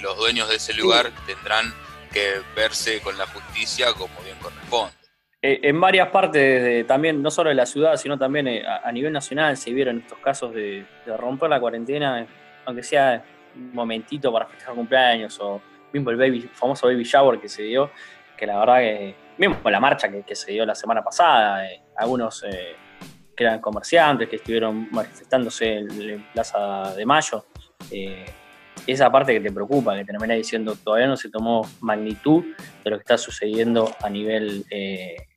los 0.00 0.16
dueños 0.16 0.48
de 0.48 0.56
ese 0.56 0.72
lugar 0.72 1.12
tendrán 1.26 1.74
que 2.12 2.40
verse 2.54 3.00
con 3.00 3.18
la 3.18 3.26
justicia 3.26 3.92
como 3.92 4.20
bien 4.22 4.38
corresponde. 4.38 5.01
Eh, 5.44 5.58
en 5.64 5.80
varias 5.80 6.08
partes, 6.10 6.86
también, 6.86 7.20
no 7.20 7.28
solo 7.28 7.48
de 7.48 7.56
la 7.56 7.66
ciudad, 7.66 7.96
sino 7.96 8.16
también 8.16 8.46
eh, 8.46 8.62
a, 8.64 8.92
nivel 8.92 9.12
nacional, 9.12 9.56
se 9.56 9.72
vieron 9.72 9.98
estos 9.98 10.18
casos 10.18 10.54
de, 10.54 10.86
romper 11.18 11.50
la 11.50 11.58
cuarentena, 11.58 12.24
aunque 12.64 12.84
sea 12.84 13.24
un 13.56 13.74
momentito 13.74 14.32
para 14.32 14.46
festejar 14.46 14.76
cumpleaños 14.76 15.40
o 15.40 15.60
mismo 15.92 16.10
el 16.10 16.16
baby, 16.16 16.48
famoso 16.52 16.86
baby 16.86 17.02
shower 17.02 17.40
que 17.40 17.48
se 17.48 17.64
dio, 17.64 17.90
que 18.36 18.46
la 18.46 18.60
verdad 18.60 18.78
que, 18.78 19.16
mismo 19.36 19.68
la 19.68 19.80
marcha 19.80 20.08
que, 20.08 20.36
se 20.36 20.52
dio 20.52 20.64
la 20.64 20.76
semana 20.76 21.02
pasada, 21.02 21.66
eh, 21.66 21.82
algunos 21.96 22.46
que 23.36 23.42
eran 23.42 23.60
comerciantes, 23.60 24.28
que 24.28 24.36
estuvieron 24.36 24.88
manifestándose 24.92 25.78
en, 25.78 26.24
Plaza 26.32 26.94
de 26.94 27.04
Mayo, 27.04 27.46
esa 28.86 29.10
parte 29.10 29.32
que 29.32 29.40
te 29.40 29.50
preocupa, 29.50 29.96
que 29.96 30.04
termina 30.04 30.34
diciendo 30.34 30.76
todavía 30.76 31.08
no 31.08 31.16
se 31.16 31.30
tomó 31.30 31.68
magnitud 31.80 32.44
de 32.84 32.90
lo 32.90 32.96
que 32.96 33.02
está 33.02 33.18
sucediendo 33.18 33.92
a 34.00 34.08
nivel 34.08 34.64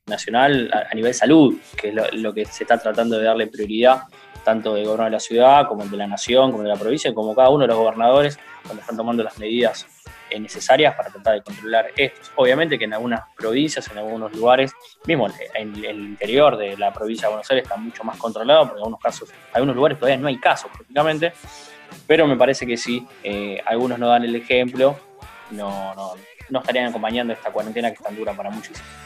nacional 0.06 0.70
a, 0.72 0.94
nivel 0.94 1.12
salud, 1.14 1.56
que 1.76 1.88
es 1.88 1.94
lo, 2.12 2.32
que 2.32 2.44
se 2.44 2.62
está 2.64 2.78
tratando 2.78 3.18
de 3.18 3.24
darle 3.24 3.48
prioridad 3.48 4.04
tanto 4.44 4.74
del 4.74 4.84
gobierno 4.84 5.06
de 5.06 5.10
la 5.10 5.20
ciudad 5.20 5.66
como 5.66 5.84
de 5.84 5.96
la 5.96 6.06
nación, 6.06 6.52
como 6.52 6.62
de 6.62 6.68
la 6.68 6.76
provincia, 6.76 7.12
como 7.12 7.34
cada 7.34 7.50
uno 7.50 7.62
de 7.62 7.68
los 7.68 7.76
gobernadores 7.76 8.38
cuando 8.62 8.80
están 8.80 8.96
tomando 8.96 9.24
las 9.24 9.36
medidas 9.38 9.84
eh, 10.30 10.38
necesarias 10.38 10.94
para 10.94 11.10
tratar 11.10 11.34
de 11.34 11.42
controlar 11.42 11.86
esto. 11.96 12.30
Obviamente 12.36 12.78
que 12.78 12.84
en 12.84 12.94
algunas 12.94 13.22
provincias, 13.36 13.90
en 13.90 13.98
algunos 13.98 14.32
lugares, 14.32 14.72
mismo 15.04 15.26
en 15.54 15.84
el 15.84 15.98
interior 15.98 16.56
de 16.56 16.76
la 16.76 16.92
provincia 16.92 17.26
de 17.26 17.34
Buenos 17.34 17.50
Aires 17.50 17.64
está 17.64 17.76
mucho 17.76 18.04
más 18.04 18.16
controlado, 18.16 18.62
porque 18.62 18.76
en 18.76 18.84
algunos 18.84 19.00
casos, 19.00 19.30
en 19.30 19.36
algunos 19.54 19.74
lugares 19.74 19.98
todavía 19.98 20.18
no 20.18 20.28
hay 20.28 20.38
casos 20.38 20.70
prácticamente, 20.72 21.32
pero 22.06 22.28
me 22.28 22.36
parece 22.36 22.64
que 22.64 22.76
sí, 22.76 23.04
eh, 23.24 23.60
algunos 23.66 23.98
no 23.98 24.06
dan 24.06 24.22
el 24.22 24.36
ejemplo, 24.36 24.96
no, 25.50 25.92
no, 25.96 26.12
no 26.50 26.60
estarían 26.60 26.86
acompañando 26.86 27.32
esta 27.32 27.50
cuarentena 27.50 27.88
que 27.88 27.94
es 27.94 28.02
tan 28.02 28.14
dura 28.14 28.32
para 28.32 28.50
muchísimos. 28.50 29.05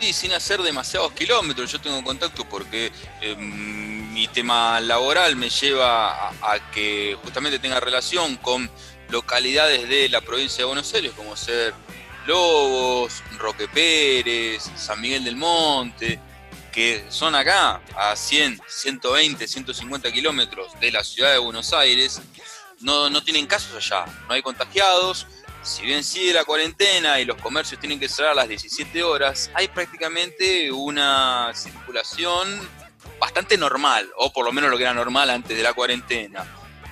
Sí, 0.00 0.12
sin 0.12 0.32
hacer 0.32 0.60
demasiados 0.60 1.12
kilómetros. 1.12 1.72
Yo 1.72 1.80
tengo 1.80 2.02
contacto 2.04 2.44
porque 2.48 2.92
em, 3.20 4.12
mi 4.12 4.28
tema 4.28 4.80
laboral 4.80 5.36
me 5.36 5.48
lleva 5.48 6.28
a, 6.28 6.70
que 6.72 7.16
justamente 7.22 7.58
tenga 7.58 7.80
relación 7.80 8.36
con 8.36 8.70
localidades 9.08 9.88
de 9.88 10.08
la 10.08 10.20
provincia 10.20 10.58
de 10.58 10.64
Buenos 10.64 10.92
Aires, 10.94 11.12
como 11.16 11.36
ser 11.36 11.74
Lobos, 12.26 13.22
Roque 13.38 13.68
Pérez, 13.68 14.64
San 14.76 15.00
Miguel 15.00 15.24
del 15.24 15.36
Monte, 15.36 16.20
que 16.72 17.04
son 17.08 17.34
acá 17.34 17.80
a 17.96 18.16
100, 18.16 18.60
120, 18.66 19.48
150 19.48 20.12
kilómetros 20.12 20.78
de 20.78 20.90
la 20.90 21.04
ciudad 21.04 21.32
de 21.32 21.38
Buenos 21.38 21.72
Aires. 21.72 22.20
No, 22.80 23.08
no 23.08 23.22
tienen 23.22 23.46
casos 23.46 23.74
allá, 23.74 24.04
no 24.28 24.34
hay 24.34 24.42
contagiados, 24.42 25.26
si 25.66 25.84
bien 25.84 26.04
sigue 26.04 26.32
la 26.32 26.44
cuarentena 26.44 27.18
y 27.20 27.24
los 27.24 27.36
comercios 27.38 27.80
tienen 27.80 27.98
que 27.98 28.08
cerrar 28.08 28.32
a 28.32 28.34
las 28.34 28.48
17 28.48 29.02
horas, 29.02 29.50
hay 29.52 29.66
prácticamente 29.68 30.70
una 30.70 31.50
circulación 31.54 32.68
bastante 33.18 33.58
normal, 33.58 34.08
o 34.16 34.32
por 34.32 34.44
lo 34.44 34.52
menos 34.52 34.70
lo 34.70 34.76
que 34.76 34.84
era 34.84 34.94
normal 34.94 35.28
antes 35.28 35.56
de 35.56 35.62
la 35.62 35.72
cuarentena. 35.72 36.44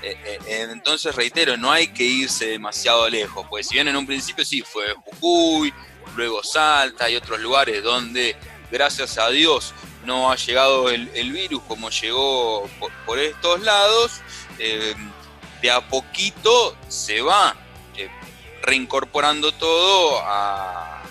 Eh, 0.02 0.16
eh, 0.24 0.38
eh, 0.46 0.68
entonces, 0.70 1.14
reitero, 1.14 1.56
no 1.56 1.70
hay 1.70 1.88
que 1.88 2.02
irse 2.02 2.46
demasiado 2.46 3.08
lejos, 3.08 3.46
pues 3.48 3.68
si 3.68 3.74
bien 3.74 3.88
en 3.88 3.96
un 3.96 4.06
principio 4.06 4.44
sí 4.44 4.62
fue 4.62 4.92
Jujuy, 5.20 5.72
luego 6.16 6.42
Salta 6.42 7.08
y 7.08 7.16
otros 7.16 7.40
lugares 7.40 7.82
donde, 7.82 8.36
gracias 8.72 9.18
a 9.18 9.30
Dios, 9.30 9.72
no 10.04 10.32
ha 10.32 10.36
llegado 10.36 10.90
el, 10.90 11.32
virus 11.32 11.62
como 11.68 11.90
llegó 11.90 12.68
por, 13.06 13.18
estos 13.18 13.60
lados, 13.62 14.20
de 14.58 15.70
a 15.70 15.80
poquito 15.88 16.76
se 16.88 17.22
va 17.22 17.56
reincorporando 18.64 19.52
todo 19.52 20.20
a, 20.24 21.02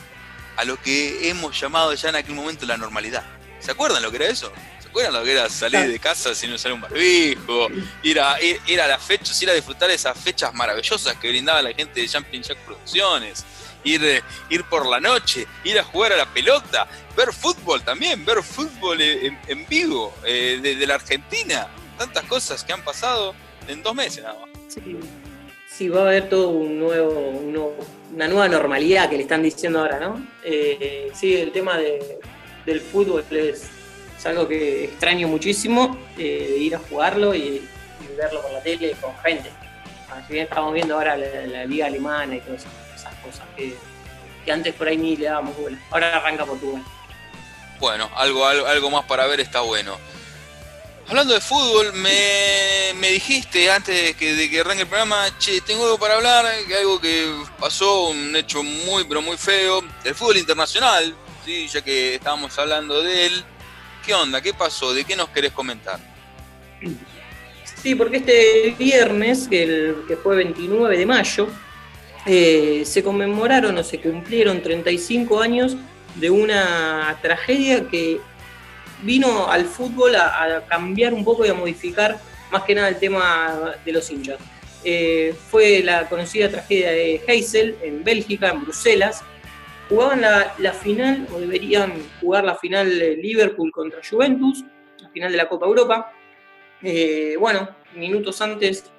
a 0.58 0.66
lo 0.66 0.80
que 0.82 1.30
hemos 1.30 1.60
llamado 1.60 1.94
ya 1.94 2.10
en 2.10 2.16
aquel 2.16 2.36
momento 2.36 2.66
la 2.66 2.78
normalidad. 2.78 3.24
¿Se 3.60 3.72
acuerdan 3.72 4.04
lo 4.04 4.12
que 4.12 4.18
era 4.18 4.28
eso? 4.28 4.52
¿Se 4.82 4.90
acuerdan 4.90 5.14
lo 5.14 5.24
que 5.24 5.32
era 5.32 5.50
salir 5.50 5.88
de 5.88 6.00
casa 6.00 6.36
sin 6.36 6.52
usar 6.52 6.74
un 6.74 6.82
barbijo? 6.82 7.68
Ir 8.04 8.20
a, 8.20 8.38
ir, 8.42 8.82
a 8.82 8.88
las 8.88 9.02
fechas, 9.02 9.42
ir 9.42 9.50
a 9.50 9.54
disfrutar 9.54 9.90
esas 9.90 10.18
fechas 10.18 10.54
maravillosas 10.54 11.16
que 11.16 11.30
brindaba 11.30 11.62
la 11.62 11.74
gente 11.74 12.02
de 12.02 12.08
Jumping 12.08 12.42
Jack 12.42 12.58
Producciones. 12.60 13.46
Ir, 13.86 14.24
ir 14.50 14.64
por 14.66 14.88
la 14.88 15.00
noche, 15.00 15.46
ir 15.64 15.78
a 15.78 15.84
jugar 15.84 16.14
a 16.14 16.18
la 16.18 16.26
pelota, 16.26 16.88
ver 17.18 17.34
fútbol 17.34 17.84
también, 17.84 18.24
ver 18.24 18.42
fútbol 18.42 19.02
en, 19.02 19.68
vivo 19.68 20.14
eh, 20.26 20.60
de, 20.62 20.88
la 20.88 20.96
Argentina. 20.96 21.68
Tantas 21.98 22.24
cosas 22.26 22.64
que 22.64 22.74
han 22.74 22.84
pasado 22.84 23.34
en 23.68 23.82
dos 23.84 23.94
meses 23.96 24.24
nada 24.24 24.40
más. 24.40 24.50
Sí. 24.74 25.00
Sí, 25.76 25.90
va 25.90 26.02
a 26.02 26.04
haber 26.04 26.30
todo 26.30 26.50
un 26.50 26.78
nuevo, 26.78 27.10
una 28.14 28.28
nueva 28.28 28.48
normalidad 28.48 29.10
que 29.10 29.16
le 29.16 29.24
están 29.24 29.42
diciendo 29.42 29.80
ahora, 29.80 30.00
¿no? 30.00 30.24
Eh, 30.44 31.10
sí, 31.16 31.34
el 31.34 31.52
tema 31.52 31.80
del 31.80 32.80
fútbol 32.80 33.26
es, 33.32 33.70
algo 34.24 34.48
que 34.48 34.86
extraño 34.86 35.28
muchísimo, 35.28 35.98
eh, 36.16 36.58
ir 36.60 36.76
a 36.76 36.80
jugarlo 36.80 37.34
y, 37.34 37.68
verlo 38.16 38.44
por 38.44 38.52
la 38.52 38.62
tele 38.62 38.96
con 39.02 39.18
gente. 39.24 39.50
Si 40.28 40.34
bien 40.34 40.46
estamos 40.46 40.72
viendo 40.76 40.94
ahora 40.94 41.18
la, 41.18 41.66
liga 41.66 41.88
alemana 41.88 42.36
y 42.36 42.42
todas 42.42 42.68
esas, 42.96 43.16
cosas 43.16 43.48
que, 43.58 43.76
antes 44.52 44.76
por 44.76 44.88
ahí 44.88 44.98
ni 44.98 45.18
le 45.18 45.26
dábamos 45.26 45.58
bola. 45.58 45.80
Ahora 45.90 46.18
arranca 46.18 46.46
Portugal. 46.46 46.84
Bueno, 47.80 48.12
algo, 48.16 48.46
algo, 48.46 48.68
algo 48.68 48.92
más 48.92 49.06
para 49.06 49.26
ver 49.26 49.40
está 49.40 49.62
bueno. 49.62 49.98
Hablando 51.08 51.34
de 51.34 51.42
fútbol, 51.42 51.94
me, 51.94 53.10
dijiste 53.10 53.70
antes 53.70 54.18
de 54.18 54.50
que, 54.50 54.60
arranque 54.60 54.84
el 54.84 54.88
programa, 54.88 55.28
che, 55.38 55.62
tengo 55.62 55.84
algo 55.84 55.98
para 55.98 56.16
hablar, 56.16 56.46
que 56.68 56.76
algo 56.76 57.00
que 57.00 57.30
pasó, 57.60 58.10
un 58.10 58.36
hecho 58.36 58.64
muy, 58.64 59.04
pero 59.04 59.22
muy 59.22 59.38
feo, 59.38 59.82
del 60.04 60.16
fútbol 60.16 60.38
internacional, 60.38 61.14
¿sí? 61.46 61.68
ya 61.68 61.82
que 61.82 62.16
estábamos 62.16 62.58
hablando 62.58 63.02
de 63.02 63.28
él. 63.28 63.44
¿Qué 64.06 64.14
onda? 64.14 64.42
¿Qué 64.42 64.54
pasó? 64.54 64.94
¿De 64.94 65.04
qué 65.04 65.16
nos 65.16 65.30
querés 65.30 65.52
comentar? 65.52 66.00
Sí, 67.82 67.96
porque 67.96 68.18
este 68.18 68.76
viernes, 68.80 69.48
que 69.50 70.18
fue 70.22 70.38
29 70.38 70.98
de 70.98 71.06
mayo, 71.06 71.48
eh, 72.26 72.84
se 72.86 73.04
conmemoraron 73.04 73.78
o 73.78 73.84
se 73.84 74.00
cumplieron 74.00 74.62
35 74.62 75.42
años 75.42 75.76
de 76.16 76.30
una 76.30 77.18
tragedia 77.22 77.88
que 77.90 78.22
vino 79.04 79.50
al 79.50 79.66
fútbol 79.66 80.16
a, 80.16 80.64
cambiar 80.68 81.14
un 81.14 81.24
poco 81.24 81.46
y 81.46 81.50
a 81.50 81.54
modificar 81.54 82.20
más 82.52 82.64
que 82.64 82.76
nada 82.76 82.90
el 82.90 82.98
tema 82.98 83.76
de 83.84 83.92
los 83.92 84.10
hinchas. 84.10 84.40
Eh, 84.84 85.34
fue 85.50 85.82
la 85.84 86.10
conocida 86.10 86.50
tragedia 86.50 86.92
de 86.92 87.22
Heysel 87.26 87.78
en 87.82 88.04
Bélgica, 88.04 88.50
en 88.50 88.62
Bruselas. 88.62 89.24
Jugaban 89.90 90.22
la, 90.22 90.74
final, 90.74 91.28
o 91.34 91.40
deberían 91.40 91.94
jugar 92.20 92.44
la 92.44 92.56
final 92.56 92.90
Liverpool 93.22 93.72
contra 93.72 94.00
Juventus, 94.08 94.64
la 95.00 95.10
final 95.10 95.32
de 95.32 95.38
la 95.38 95.50
Copa 95.50 95.66
Europa. 95.66 96.12
Eh, 96.82 97.36
bueno, 97.40 97.70
minutos 97.96 98.42
antes 98.42 98.92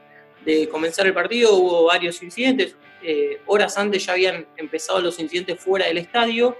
de 0.44 0.68
comenzar 0.68 1.06
el 1.06 1.14
partido 1.14 1.54
hubo 1.54 1.84
varios 1.84 2.22
incidentes. 2.22 2.76
Eh, 3.02 3.40
horas 3.46 3.76
antes 3.76 4.06
ya 4.06 4.12
habían 4.12 4.46
empezado 4.56 5.00
los 5.00 5.18
incidentes 5.18 5.60
fuera 5.60 5.86
del 5.86 5.98
estadio. 5.98 6.56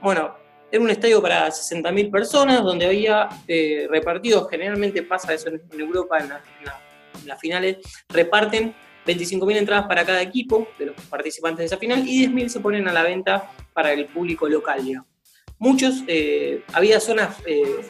bueno, 0.00 0.39
era 0.70 0.82
un 0.82 0.90
estadio 0.90 1.20
para 1.20 1.48
60.000 1.48 2.10
personas, 2.10 2.62
donde 2.62 2.86
había 2.86 3.28
eh, 3.48 3.86
repartidos, 3.90 4.48
generalmente 4.48 5.02
pasa 5.02 5.34
eso 5.34 5.48
en, 5.48 5.60
Europa, 5.80 6.18
en, 6.18 6.30
las 7.26 7.40
finales, 7.40 7.78
reparten 8.08 8.74
25.000 9.06 9.56
entradas 9.56 9.86
para 9.86 10.04
cada 10.04 10.22
equipo 10.22 10.68
de 10.78 10.86
los 10.86 10.96
participantes 11.06 11.58
de 11.58 11.66
esa 11.66 11.76
final 11.76 12.06
y 12.06 12.26
10.000 12.26 12.48
se 12.48 12.60
ponen 12.60 12.86
a 12.88 12.92
la 12.92 13.02
venta 13.02 13.50
para 13.72 13.92
el 13.92 14.06
público 14.06 14.48
local. 14.48 14.80
Muchos, 15.58 16.04
eh, 16.06 16.62
había 16.72 17.00
zonas 17.00 17.36
eh, 17.46 17.80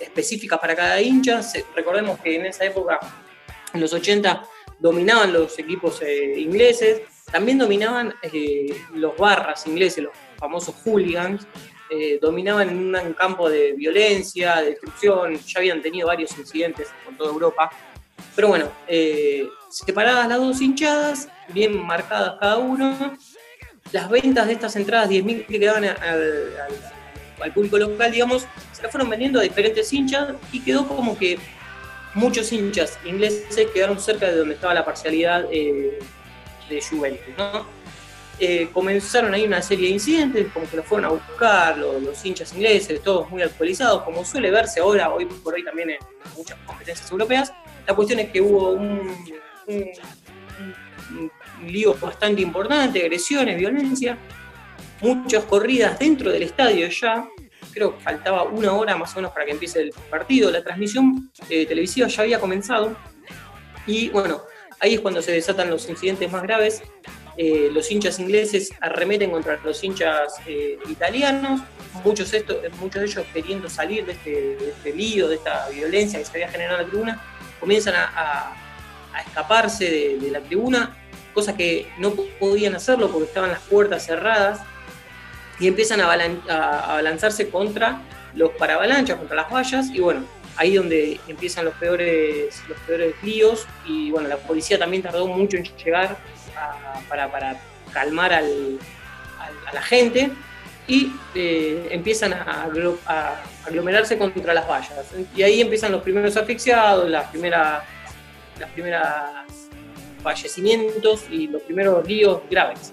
específicas 0.00 0.58
para 0.58 0.74
cada 0.74 1.00
hincha, 1.00 1.40
recordemos 1.74 2.18
que 2.20 2.36
en 2.36 2.46
esa 2.46 2.64
época, 2.64 2.98
en 3.72 3.80
los 3.80 3.92
80, 3.92 4.42
dominaban 4.78 5.32
los 5.32 5.58
equipos 5.58 6.02
ingleses, 6.36 7.02
también 7.30 7.58
dominaban 7.58 8.14
los 8.94 9.16
barras 9.16 9.66
ingleses, 9.66 10.04
los 10.04 10.12
famosos 10.36 10.74
hooligans, 10.84 11.46
eh, 11.90 12.18
dominaban 12.20 12.68
en 12.68 12.94
un 12.94 13.12
campo 13.14 13.48
de 13.48 13.72
violencia, 13.72 14.56
de 14.56 14.70
destrucción, 14.70 15.38
ya 15.38 15.60
habían 15.60 15.82
tenido 15.82 16.08
varios 16.08 16.36
incidentes 16.38 16.88
por 17.04 17.16
toda 17.16 17.30
Europa. 17.30 17.70
Pero 18.34 18.48
bueno, 18.48 18.70
eh, 18.86 19.48
separadas 19.70 20.28
las 20.28 20.38
dos 20.38 20.60
hinchadas, 20.60 21.28
bien 21.48 21.80
marcadas 21.84 22.36
cada 22.40 22.58
uno, 22.58 23.16
las 23.92 24.10
ventas 24.10 24.46
de 24.46 24.54
estas 24.54 24.74
entradas, 24.76 25.08
10.000 25.08 25.46
que 25.46 25.60
quedaban 25.60 25.84
al, 25.84 26.52
al 27.40 27.52
público 27.52 27.78
local, 27.78 28.10
digamos, 28.10 28.46
se 28.72 28.82
la 28.82 28.88
fueron 28.88 29.08
vendiendo 29.08 29.38
a 29.38 29.42
diferentes 29.42 29.92
hinchas 29.92 30.34
y 30.52 30.60
quedó 30.60 30.86
como 30.86 31.16
que 31.16 31.38
muchos 32.14 32.50
hinchas 32.50 32.98
ingleses 33.04 33.70
quedaron 33.72 34.00
cerca 34.00 34.26
de 34.26 34.36
donde 34.36 34.54
estaba 34.54 34.74
la 34.74 34.84
parcialidad 34.84 35.44
eh, 35.52 35.98
de 36.68 36.82
Juventus, 36.82 37.34
¿no? 37.36 37.66
Eh, 38.38 38.68
comenzaron 38.72 39.32
ahí 39.32 39.44
una 39.44 39.62
serie 39.62 39.88
de 39.88 39.94
incidentes, 39.94 40.52
como 40.52 40.68
que 40.68 40.76
los 40.76 40.84
fueron 40.84 41.06
a 41.06 41.08
buscar 41.08 41.78
los, 41.78 42.24
hinchas 42.24 42.52
ingleses, 42.52 43.02
todos 43.02 43.30
muy 43.30 43.40
actualizados, 43.40 44.02
como 44.02 44.24
suele 44.26 44.50
verse 44.50 44.80
ahora, 44.80 45.10
hoy 45.10 45.24
por 45.24 45.54
hoy 45.54 45.64
también 45.64 45.90
en 45.90 45.98
muchas 46.36 46.58
competencias 46.66 47.10
europeas. 47.10 47.52
La 47.86 47.94
cuestión 47.94 48.18
es 48.18 48.30
que 48.30 48.42
hubo 48.42 48.72
un, 48.72 49.26
lío 51.64 51.94
bastante 51.94 52.42
importante, 52.42 53.00
agresiones, 53.00 53.56
violencia, 53.56 54.18
muchas 55.00 55.44
corridas 55.44 55.98
dentro 55.98 56.30
del 56.30 56.42
estadio 56.42 56.88
ya. 56.88 57.26
Creo 57.72 57.96
que 57.96 58.02
faltaba 58.02 58.42
una 58.42 58.72
hora 58.72 58.96
más 58.96 59.12
o 59.14 59.16
menos 59.16 59.32
para 59.32 59.46
que 59.46 59.52
empiece 59.52 59.80
el 59.80 59.92
partido. 60.10 60.50
La 60.50 60.62
transmisión 60.62 61.30
eh, 61.48 61.64
televisiva 61.64 62.06
ya 62.08 62.22
había 62.22 62.38
comenzado 62.38 62.96
y 63.86 64.08
bueno, 64.10 64.42
ahí 64.80 64.94
es 64.94 65.00
cuando 65.00 65.22
se 65.22 65.32
desatan 65.32 65.70
los 65.70 65.88
incidentes 65.88 66.30
más 66.30 66.42
graves. 66.42 66.82
Eh, 67.38 67.68
los 67.70 67.90
hinchas 67.90 68.18
ingleses 68.18 68.72
arremeten 68.80 69.30
contra 69.30 69.60
los 69.62 69.84
hinchas 69.84 70.36
eh, 70.46 70.78
italianos, 70.88 71.60
muchos, 72.02 72.32
muchos 72.80 73.00
de 73.00 73.06
ellos 73.06 73.26
queriendo 73.32 73.68
salir 73.68 74.06
de 74.06 74.12
este, 74.12 74.70
este, 74.70 74.94
lío, 74.94 75.28
de 75.28 75.34
esta 75.34 75.68
violencia 75.68 76.18
que 76.18 76.24
se 76.24 76.30
había 76.32 76.48
generado 76.48 76.78
en 76.80 76.84
la 76.84 76.88
tribuna, 76.88 77.22
comienzan 77.60 77.94
a, 77.96 78.54
escaparse 79.26 80.18
de, 80.20 80.30
la 80.30 80.40
tribuna, 80.40 80.94
cosa 81.32 81.56
que 81.56 81.88
no 81.98 82.12
podían 82.38 82.74
hacerlo 82.74 83.10
porque 83.10 83.26
estaban 83.26 83.50
las 83.50 83.60
puertas 83.60 84.04
cerradas, 84.04 84.60
y 85.58 85.66
empiezan 85.66 86.00
a, 86.02 86.10
a, 86.10 87.02
lanzarse 87.02 87.48
contra 87.48 88.02
los 88.34 88.50
paravalanchas, 88.52 89.16
contra 89.16 89.36
las 89.36 89.50
vallas, 89.50 89.88
y 89.92 90.00
bueno, 90.00 90.24
ahí 90.56 90.74
donde 90.74 91.18
empiezan 91.28 91.64
los 91.64 91.74
peores, 91.74 92.62
los 92.68 92.78
peores 92.80 93.14
líos, 93.22 93.66
y 93.86 94.10
bueno, 94.10 94.28
la 94.28 94.36
policía 94.36 94.78
también 94.78 95.02
tardó 95.02 95.26
mucho 95.26 95.56
en 95.56 95.64
llegar 95.64 96.18
para, 97.08 97.60
calmar 97.92 98.32
a 98.32 98.42
la 99.72 99.82
gente 99.82 100.30
y 100.88 101.12
eh, 101.34 101.88
empiezan 101.90 102.32
a, 102.32 102.68
aglomerarse 103.64 104.16
contra 104.16 104.54
las 104.54 104.68
vallas. 104.68 105.06
Y 105.34 105.42
ahí 105.42 105.60
empiezan 105.60 105.92
los 105.92 106.02
primeros 106.02 106.36
asfixiados, 106.36 107.08
las 107.10 107.28
primeras, 107.28 107.82
las 108.58 108.70
primeras 108.70 109.46
fallecimientos 110.22 111.24
y 111.30 111.48
los 111.48 111.62
primeros 111.62 112.06
líos 112.06 112.42
graves. 112.50 112.92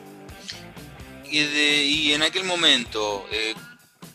Y, 1.29 2.13
en 2.13 2.22
aquel 2.22 2.43
momento, 2.43 3.25
eh, 3.32 3.55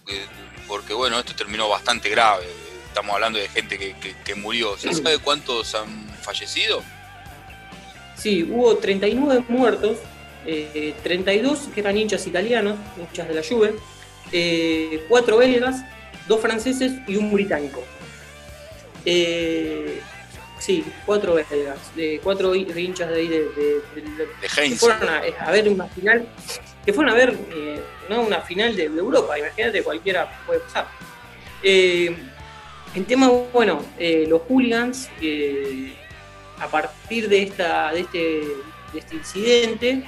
eh, 0.07 0.27
porque 0.69 0.95
bueno, 0.95 1.19
esto 1.19 1.35
terminó 1.35 1.69
bastante 1.69 2.09
grave, 2.09 2.47
estamos 2.87 3.13
hablando 3.13 3.41
de 3.41 3.49
gente 3.49 3.77
que, 3.77 3.95
que 4.25 4.35
murió, 4.37 4.77
¿se 4.77 4.93
sabe 4.95 5.19
cuántos 5.19 5.75
han 5.75 6.09
fallecido? 6.23 6.83
Sí, 8.19 8.43
hubo 8.51 8.77
39 8.77 9.45
muertos, 9.49 9.99
32 11.03 11.59
eh, 11.59 11.71
que 11.73 11.81
eran 11.81 11.97
hinchas 11.97 12.27
italianos, 12.27 12.77
hinchas 12.99 13.29
de 13.29 13.35
la 13.35 13.43
Juve, 13.43 13.75
eh, 14.33 15.05
4 15.09 15.37
belgas, 15.37 15.85
2 16.27 16.41
franceses 16.41 16.95
y 17.07 17.17
un 17.17 17.33
británico. 17.33 17.85
Eh, 19.05 20.01
sí, 20.59 20.85
4 21.07 21.35
belgas, 21.35 21.95
de 21.95 22.21
4 22.23 22.55
hinchas 22.57 23.09
de 23.09 23.15
ahí 23.15 23.29
de, 23.29 23.41
de, 23.41 24.29
que 24.51 24.77
fueron 24.77 25.09
a, 25.09 25.51
ver 25.53 25.69
una 25.69 25.87
final, 25.87 26.27
que 26.85 26.93
fueron 26.93 27.15
a 27.15 27.17
ver 27.17 27.37
eh, 27.55 27.81
¿no? 28.09 28.23
una 28.23 28.41
final 28.41 28.75
de, 28.75 28.85
Europa, 28.85 29.39
imagínate, 29.39 29.85
cualquiera 29.85 30.43
puede 30.45 30.59
pasar. 30.61 30.89
en 31.63 33.05
tema, 33.07 33.29
bueno, 33.53 33.85
los 34.27 34.43
hooligans 34.49 35.09
a 36.61 36.69
partir 36.69 37.29
de, 37.29 37.43
esta, 37.43 37.93
de, 37.93 38.01
este, 38.01 38.43
este 38.95 39.17
incidente, 39.17 40.05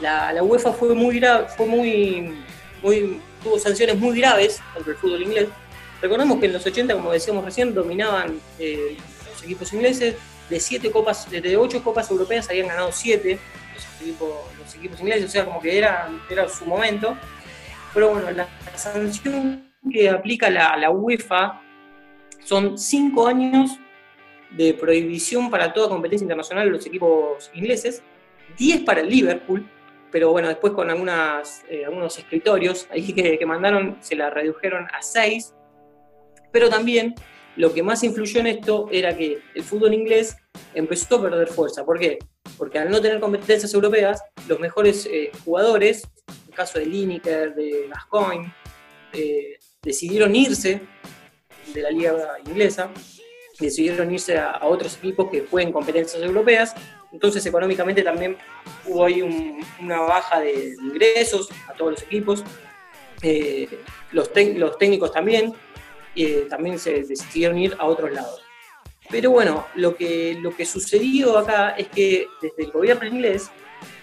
la, 0.00 0.42
UEFA 0.42 0.72
fue 0.72 0.94
muy 0.94 1.20
fue 1.56 1.66
muy, 1.66 2.34
tuvo 3.42 3.58
sanciones 3.58 3.96
muy 3.98 4.18
graves 4.18 4.60
contra 4.72 4.92
el 4.92 4.98
fútbol 4.98 5.22
inglés. 5.22 5.48
Recordemos 6.02 6.38
que 6.38 6.46
en 6.46 6.52
los 6.52 6.66
80, 6.66 6.94
como 6.94 7.12
decíamos 7.12 7.44
recién, 7.44 7.72
dominaban 7.72 8.38
eh, 8.58 8.96
los 9.30 9.42
equipos 9.42 9.72
ingleses, 9.72 10.16
de 10.50 10.60
siete 10.60 10.90
copas, 10.90 11.30
de 11.30 11.56
ocho 11.56 11.82
copas 11.82 12.10
europeas 12.10 12.48
habían 12.50 12.68
ganado 12.68 12.92
siete 12.92 13.38
los 14.58 14.74
equipos, 14.74 15.00
ingleses, 15.00 15.26
o 15.26 15.28
sea, 15.28 15.44
como 15.46 15.60
que 15.60 15.78
era, 15.78 16.10
era 16.30 16.48
su 16.48 16.66
momento. 16.66 17.16
Pero 17.92 18.10
bueno, 18.10 18.30
la, 18.30 18.48
sanción 18.76 19.72
que 19.90 20.10
aplica 20.10 20.50
la, 20.50 20.76
la 20.76 20.90
UEFA 20.90 21.60
son 22.44 22.76
cinco 22.76 23.26
años 23.26 23.78
de 24.50 24.74
prohibición 24.74 25.50
para 25.50 25.72
toda 25.72 25.88
competencia 25.88 26.24
internacional 26.24 26.66
de 26.66 26.72
los 26.72 26.86
equipos 26.86 27.50
ingleses, 27.54 28.02
10 28.58 28.82
para 28.82 29.00
el 29.00 29.08
Liverpool, 29.08 29.68
pero 30.10 30.30
bueno, 30.30 30.46
después 30.48 30.72
con 30.74 30.90
algunas, 30.90 31.64
eh, 31.68 31.84
algunos 31.84 32.16
escritorios 32.18 32.86
ahí 32.90 33.12
que, 33.38 33.46
mandaron 33.46 33.98
se 34.00 34.14
la 34.14 34.30
redujeron 34.30 34.86
a 34.92 35.02
6, 35.02 35.54
pero 36.52 36.68
también 36.68 37.14
lo 37.56 37.72
que 37.72 37.82
más 37.82 38.04
influyó 38.04 38.40
en 38.40 38.46
esto 38.46 38.88
era 38.92 39.16
que 39.16 39.40
el 39.54 39.62
fútbol 39.64 39.92
inglés 39.92 40.36
empezó 40.72 41.16
a 41.16 41.22
perder 41.22 41.48
fuerza. 41.48 41.84
¿Por 41.84 41.98
qué? 41.98 42.18
Porque 42.56 42.78
al 42.78 42.90
no 42.90 43.00
tener 43.00 43.20
competencias 43.20 43.74
europeas, 43.74 44.22
los 44.46 44.60
mejores 44.60 45.06
eh, 45.06 45.32
jugadores, 45.44 46.04
en 46.28 46.48
el 46.50 46.54
caso 46.54 46.78
de 46.78 46.86
Lineker, 46.86 47.54
de 47.54 47.88
Gascoigne, 47.88 48.54
eh, 49.12 49.58
decidieron 49.82 50.34
irse 50.34 50.80
de 51.72 51.82
la 51.82 51.90
liga 51.90 52.38
inglesa 52.46 52.90
decidieron 53.58 54.12
irse 54.12 54.38
a, 54.38 54.60
otros 54.62 54.96
equipos 54.96 55.30
que 55.30 55.46
jueguen 55.50 55.72
competencias 55.72 56.22
europeas. 56.22 56.74
Entonces, 57.12 57.44
económicamente 57.46 58.02
también 58.02 58.36
hubo 58.86 59.04
ahí 59.04 59.22
una 59.80 60.00
baja 60.00 60.40
de 60.40 60.74
ingresos 60.80 61.48
a 61.68 61.74
todos 61.74 61.92
los 61.92 62.02
equipos. 62.02 62.44
Eh, 63.22 63.68
los, 64.12 64.32
técnicos 64.32 65.12
también, 65.12 65.54
eh, 66.14 66.46
también 66.50 66.78
se 66.78 67.04
decidieron 67.04 67.58
ir 67.58 67.76
a 67.78 67.86
otros 67.86 68.12
lados. 68.12 68.42
Pero 69.10 69.30
bueno, 69.30 69.66
lo 69.74 69.96
que, 69.96 70.36
lo 70.40 70.54
que 70.56 70.64
sucedió 70.64 71.38
acá 71.38 71.70
es 71.70 71.88
que 71.88 72.26
desde 72.40 72.64
el 72.64 72.70
gobierno 72.70 73.06
inglés 73.06 73.50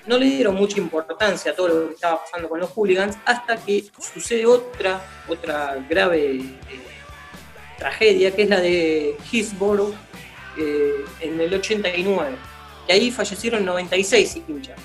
no 0.07 0.17
le 0.17 0.25
dieron 0.25 0.55
mucha 0.55 0.79
importancia 0.79 1.51
a 1.51 1.55
todo 1.55 1.67
lo 1.67 1.87
que 1.87 1.95
estaba 1.95 2.21
pasando 2.23 2.49
con 2.49 2.59
los 2.59 2.69
hooligans 2.71 3.17
hasta 3.25 3.57
que 3.57 3.85
sucede 4.13 4.45
otra, 4.45 5.01
otra 5.27 5.83
grave 5.89 6.35
eh, 6.37 6.43
tragedia, 7.81 8.29
que 8.35 8.43
es 8.43 8.49
la 8.49 8.61
de 8.61 9.15
Hillsborough 9.31 9.95
eh, 10.57 11.03
en 11.19 11.41
el 11.41 11.51
89, 11.51 12.35
y 12.87 12.91
ahí 12.91 13.11
fallecieron 13.11 13.65
96 13.65 14.41
hinchas. 14.47 14.79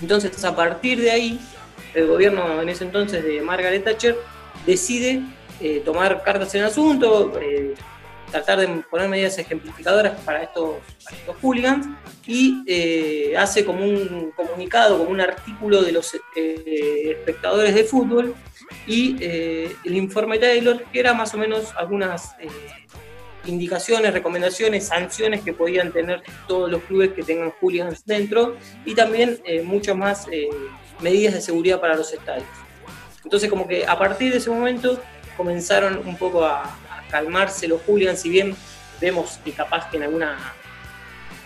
Entonces, 0.00 0.44
a 0.44 0.54
partir 0.54 1.00
de 1.00 1.12
ahí, 1.12 1.40
el 1.94 2.08
gobierno 2.08 2.60
en 2.60 2.68
ese 2.68 2.82
entonces 2.84 3.22
de 3.22 3.40
Margaret 3.40 3.84
Thatcher 3.84 4.16
decide 4.66 5.22
eh, 5.60 5.80
tomar 5.84 6.24
cartas 6.24 6.52
en 6.56 6.62
el 6.62 6.66
asunto, 6.66 7.38
eh, 7.40 7.74
tratar 8.32 8.58
de 8.58 8.66
poner 8.90 9.08
medidas 9.08 9.38
ejemplificadoras 9.38 10.18
para 10.22 10.42
estos, 10.42 10.78
estos 10.98 11.36
hooligans 11.40 11.86
y 12.26 13.34
hace 13.34 13.64
como 13.64 13.84
un 13.84 14.32
comunicado, 14.34 14.98
como 14.98 15.10
un 15.10 15.20
artículo 15.20 15.82
de 15.82 15.92
los 15.92 16.10
espectadores 16.34 17.74
de 17.74 17.84
fútbol 17.84 18.34
y 18.86 19.16
eh, 19.20 19.76
el 19.84 19.96
informe 19.96 20.38
Taylor, 20.38 20.82
que 20.92 21.00
era 21.00 21.14
más 21.14 21.34
o 21.34 21.38
menos 21.38 21.72
algunas 21.76 22.34
eh, 22.40 22.48
indicaciones, 23.44 24.12
recomendaciones, 24.12 24.88
sanciones 24.88 25.42
que 25.42 25.52
podían 25.52 25.92
tener 25.92 26.22
todos 26.46 26.70
los 26.70 26.82
clubes 26.82 27.12
que 27.12 27.22
tengan 27.22 27.52
hooligans 27.60 28.04
dentro 28.04 28.56
y 28.84 28.94
también 28.94 29.40
eh, 29.44 29.62
muchas 29.62 29.96
más 29.96 30.26
medidas 31.00 31.34
de 31.34 31.40
seguridad 31.40 31.80
para 31.80 31.96
los 31.96 32.12
estadios. 32.12 32.46
Entonces 33.24 33.48
como 33.48 33.66
que 33.66 33.86
a 33.86 33.98
partir 33.98 34.32
de 34.32 34.38
ese 34.38 34.50
momento 34.50 35.00
comenzaron 35.36 36.02
un 36.06 36.16
poco 36.16 36.44
a, 36.44 36.62
a 36.62 37.08
calmarse 37.10 37.66
los 37.68 37.80
hooligans, 37.86 38.20
si 38.20 38.28
bien 38.28 38.54
vemos 39.00 39.38
que 39.44 39.52
capaz 39.52 39.90
que 39.90 39.96
en 39.96 40.04
alguna 40.04 40.38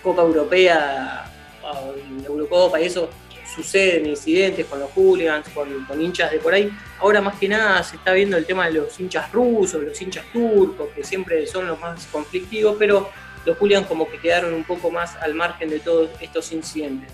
Copa 0.03 0.21
Europea 0.21 1.25
o 1.63 1.93
en 1.93 2.25
Eurocopa 2.25 2.79
y 2.79 2.85
eso 2.85 3.09
suceden 3.57 4.05
incidentes 4.05 4.65
con 4.67 4.79
los 4.79 4.91
hooligans, 4.91 5.49
con, 5.49 6.01
hinchas 6.01 6.31
de 6.31 6.39
por 6.39 6.53
ahí. 6.53 6.71
Ahora 6.99 7.21
más 7.21 7.37
que 7.37 7.49
nada 7.49 7.83
se 7.83 7.95
está 7.95 8.13
viendo 8.13 8.37
el 8.37 8.45
tema 8.45 8.67
de 8.67 8.73
los 8.73 8.99
hinchas 8.99 9.31
rusos, 9.31 9.81
los 9.81 9.99
hinchas 10.01 10.25
turcos, 10.31 10.89
que 10.95 11.03
siempre 11.03 11.45
son 11.47 11.67
los 11.67 11.79
más 11.79 12.05
conflictivos, 12.07 12.75
pero 12.77 13.09
los 13.45 13.57
hooligans 13.57 13.87
como 13.87 14.09
que 14.09 14.19
quedaron 14.19 14.53
un 14.53 14.63
poco 14.63 14.91
más 14.91 15.15
al 15.17 15.33
margen 15.33 15.69
de 15.69 15.79
todos 15.79 16.09
estos 16.21 16.51
incidentes. 16.51 17.11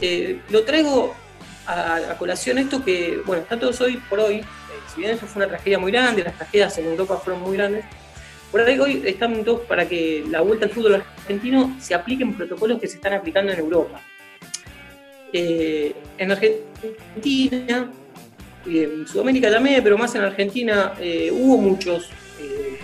Eh, 0.00 0.40
lo 0.50 0.62
traigo 0.62 1.14
a, 1.66 2.14
colación 2.18 2.58
esto 2.58 2.84
que, 2.84 3.20
bueno, 3.26 3.42
está 3.42 3.58
todos 3.58 3.80
hoy 3.80 3.96
por 4.08 4.20
hoy, 4.20 4.36
eh, 4.36 4.44
si 4.94 5.00
bien 5.00 5.12
eso 5.12 5.26
fue 5.26 5.42
una 5.42 5.48
tragedia 5.48 5.78
muy 5.78 5.90
grande, 5.90 6.22
las 6.22 6.36
tragedias 6.36 6.78
en 6.78 6.86
Europa 6.86 7.16
fueron 7.16 7.42
muy 7.42 7.56
grandes, 7.56 7.84
por 8.50 8.62
ahí 8.62 8.78
hoy 8.78 9.02
están 9.04 9.44
todos 9.44 9.60
para 9.62 9.86
que 9.86 10.24
la 10.30 10.40
vuelta 10.40 10.64
al 10.64 10.70
fútbol 10.70 10.94
argentino 10.94 11.76
se 11.80 11.94
apliquen 11.94 12.34
protocolos 12.34 12.80
que 12.80 12.86
se 12.86 12.96
están 12.96 13.12
aplicando 13.12 13.52
en 13.52 13.58
Europa. 13.58 14.00
Eh, 15.32 15.94
en 16.18 16.32
Argentina 16.32 17.90
y 18.66 18.80
en 18.80 19.06
Sudamérica 19.06 19.50
también, 19.50 19.82
pero 19.82 19.96
más 19.96 20.14
en 20.14 20.22
Argentina, 20.22 20.94
eh, 21.00 21.30
hubo 21.32 21.58
muchos 21.58 22.10
eh, 22.40 22.78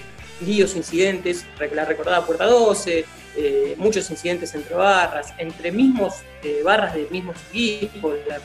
líos, 0.45 0.77
incidentes, 0.77 1.47
la 1.73 1.85
recordada 1.85 2.25
Puerta 2.25 2.47
12, 2.47 3.05
eh, 3.37 3.75
muchos 3.77 4.11
incidentes 4.11 4.55
entre 4.55 4.75
barras, 4.75 5.35
entre 5.39 5.73
mismos 5.73 6.15
barras 6.63 6.95
de 6.95 7.09
mismos 7.11 7.37
equipos, 7.51 8.15
la, 8.29 8.39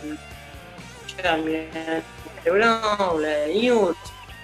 de 1.43 2.51
Brown, 2.51 3.21
la 3.21 3.29
de 3.29 3.93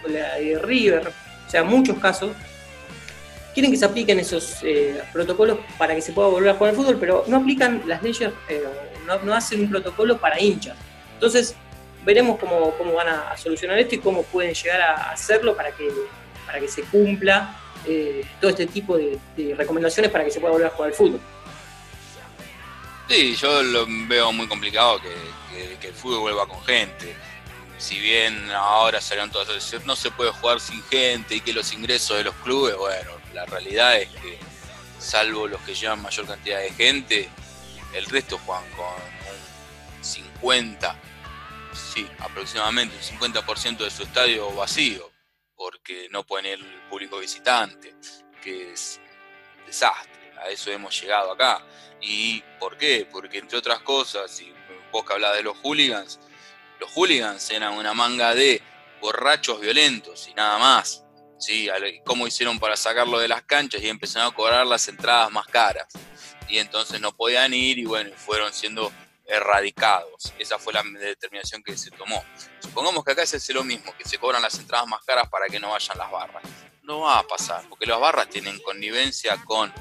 la 0.07 0.35
de 0.35 0.59
River, 0.59 1.07
o 1.07 1.49
sea, 1.49 1.63
muchos 1.63 1.97
casos. 1.99 2.31
Quieren 3.53 3.71
que 3.71 3.77
se 3.77 3.85
apliquen 3.85 4.19
esos 4.19 4.57
protocolos 5.13 5.59
para 5.77 5.95
que 5.95 6.01
se 6.01 6.11
pueda 6.11 6.27
volver 6.27 6.49
a 6.49 6.53
jugar 6.55 6.71
al 6.71 6.75
fútbol, 6.75 6.97
pero 6.99 7.23
no 7.27 7.37
aplican 7.37 7.81
las 7.87 8.03
leyes, 8.03 8.29
no, 9.05 9.33
hacen 9.33 9.61
un 9.61 9.69
protocolo 9.69 10.17
para 10.17 10.39
hinchas. 10.39 10.77
Entonces, 11.13 11.55
veremos 12.03 12.39
cómo, 12.39 12.73
van 12.93 13.07
a, 13.07 13.37
solucionar 13.37 13.79
esto 13.79 13.95
y 13.95 13.99
cómo 13.99 14.23
pueden 14.23 14.53
llegar 14.53 14.81
a 14.81 15.11
hacerlo 15.11 15.55
para 15.55 15.71
que, 15.71 15.89
para 16.45 16.59
que 16.59 16.67
se 16.67 16.83
cumpla 16.83 17.55
eh, 17.85 18.25
todo 18.41 18.49
este 18.51 18.65
tipo 18.65 18.97
de, 18.97 19.19
recomendaciones 19.55 20.11
para 20.11 20.23
que 20.23 20.31
se 20.31 20.39
pueda 20.39 20.53
volver 20.53 20.67
a 20.67 20.71
jugar 20.71 20.89
al 20.89 20.95
fútbol. 20.95 21.19
Sí, 23.07 23.35
yo 23.35 23.61
lo 23.61 23.85
veo 24.07 24.31
muy 24.31 24.47
complicado 24.47 24.99
que, 24.99 25.13
el 25.87 25.93
fútbol 25.93 26.21
vuelva 26.21 26.47
con 26.47 26.61
gente. 26.63 27.15
Si 27.77 27.99
bien 27.99 28.49
ahora 28.51 28.99
salieron 28.99 29.29
todas 29.29 29.47
las 29.47 29.85
no 29.85 29.95
se 29.95 30.09
puede 30.09 30.31
jugar 30.31 30.59
sin 30.59 30.81
gente 30.83 31.35
y 31.35 31.41
que 31.41 31.53
los 31.53 31.71
ingresos 31.73 32.17
de 32.17 32.23
los 32.23 32.33
clubes, 32.35 32.75
bueno, 32.75 33.11
la 33.33 33.45
realidad 33.45 33.97
es 33.97 34.09
que 34.09 34.39
salvo 34.97 35.47
los 35.47 35.61
que 35.61 35.75
llevan 35.75 36.01
mayor 36.01 36.25
cantidad 36.25 36.59
de 36.59 36.71
gente, 36.71 37.29
el 37.95 38.05
resto 38.05 38.37
juegan 38.45 38.69
con 38.71 38.85
un 38.85 40.03
50 40.03 41.01
sí, 41.75 42.07
aproximadamente 42.19 42.95
un 42.95 43.19
50% 43.19 43.77
de 43.77 43.91
su 43.91 44.03
estadio 44.03 44.51
vacío, 44.51 45.11
porque 45.55 46.07
no 46.11 46.23
pueden 46.23 46.45
ir 46.45 46.65
el 46.65 46.81
público 46.89 47.19
visitante, 47.19 47.95
que 48.41 48.73
es 48.73 48.99
un 49.59 49.65
desastre. 49.65 50.33
A 50.37 50.49
eso 50.49 50.71
hemos 50.71 50.99
llegado 50.99 51.31
acá. 51.31 51.65
¿Y 52.01 52.41
por 52.59 52.77
qué? 52.77 53.07
Porque 53.09 53.39
entre 53.39 53.57
otras 53.57 53.79
cosas, 53.81 54.39
y 54.41 54.53
vos 54.91 55.05
que 55.05 55.13
hablás 55.13 55.35
de 55.35 55.43
los 55.43 55.57
hooligans, 55.57 56.19
los 56.79 56.91
hooligans 56.91 57.49
eran 57.51 57.73
una 57.73 57.93
manga 57.93 58.35
de 58.35 58.61
borrachos 59.01 59.59
violentos 59.61 60.27
y 60.27 60.33
nada 60.33 60.57
más. 60.57 61.03
¿sí? 61.39 61.69
¿Cómo 62.05 62.27
hicieron 62.27 62.59
para 62.59 62.75
sacarlo 62.75 63.19
de 63.19 63.27
las 63.27 63.43
canchas? 63.43 63.81
Y 63.81 63.87
empezaron 63.87 64.31
a 64.31 64.35
cobrar 64.35 64.67
las 64.67 64.87
entradas 64.87 65.31
más 65.31 65.47
caras. 65.47 65.87
Y 66.49 66.59
entonces 66.59 67.01
no 67.01 67.11
podían 67.11 67.53
ir 67.53 67.79
y 67.79 67.85
bueno, 67.85 68.11
fueron 68.15 68.53
siendo 68.53 68.91
erradicados. 69.25 70.33
Esa 70.37 70.59
fue 70.59 70.73
la 70.73 70.83
determinación 70.83 71.63
que 71.63 71.77
se 71.77 71.91
tomó. 71.91 72.23
Supongamos 72.59 73.03
que 73.03 73.11
acá 73.11 73.25
se 73.25 73.37
hace 73.37 73.53
lo 73.53 73.63
mismo, 73.63 73.95
que 73.97 74.07
se 74.07 74.17
cobran 74.17 74.41
las 74.41 74.57
entradas 74.59 74.87
más 74.87 75.03
caras 75.03 75.27
para 75.29 75.47
que 75.47 75.59
no 75.59 75.71
vayan 75.71 75.97
las 75.97 76.11
barras. 76.11 76.43
No 76.83 77.01
va 77.01 77.19
a 77.19 77.23
pasar, 77.23 77.63
porque 77.67 77.85
las 77.85 77.99
barras 77.99 78.29
tienen 78.29 78.59
connivencia 78.59 79.37
con 79.43 79.73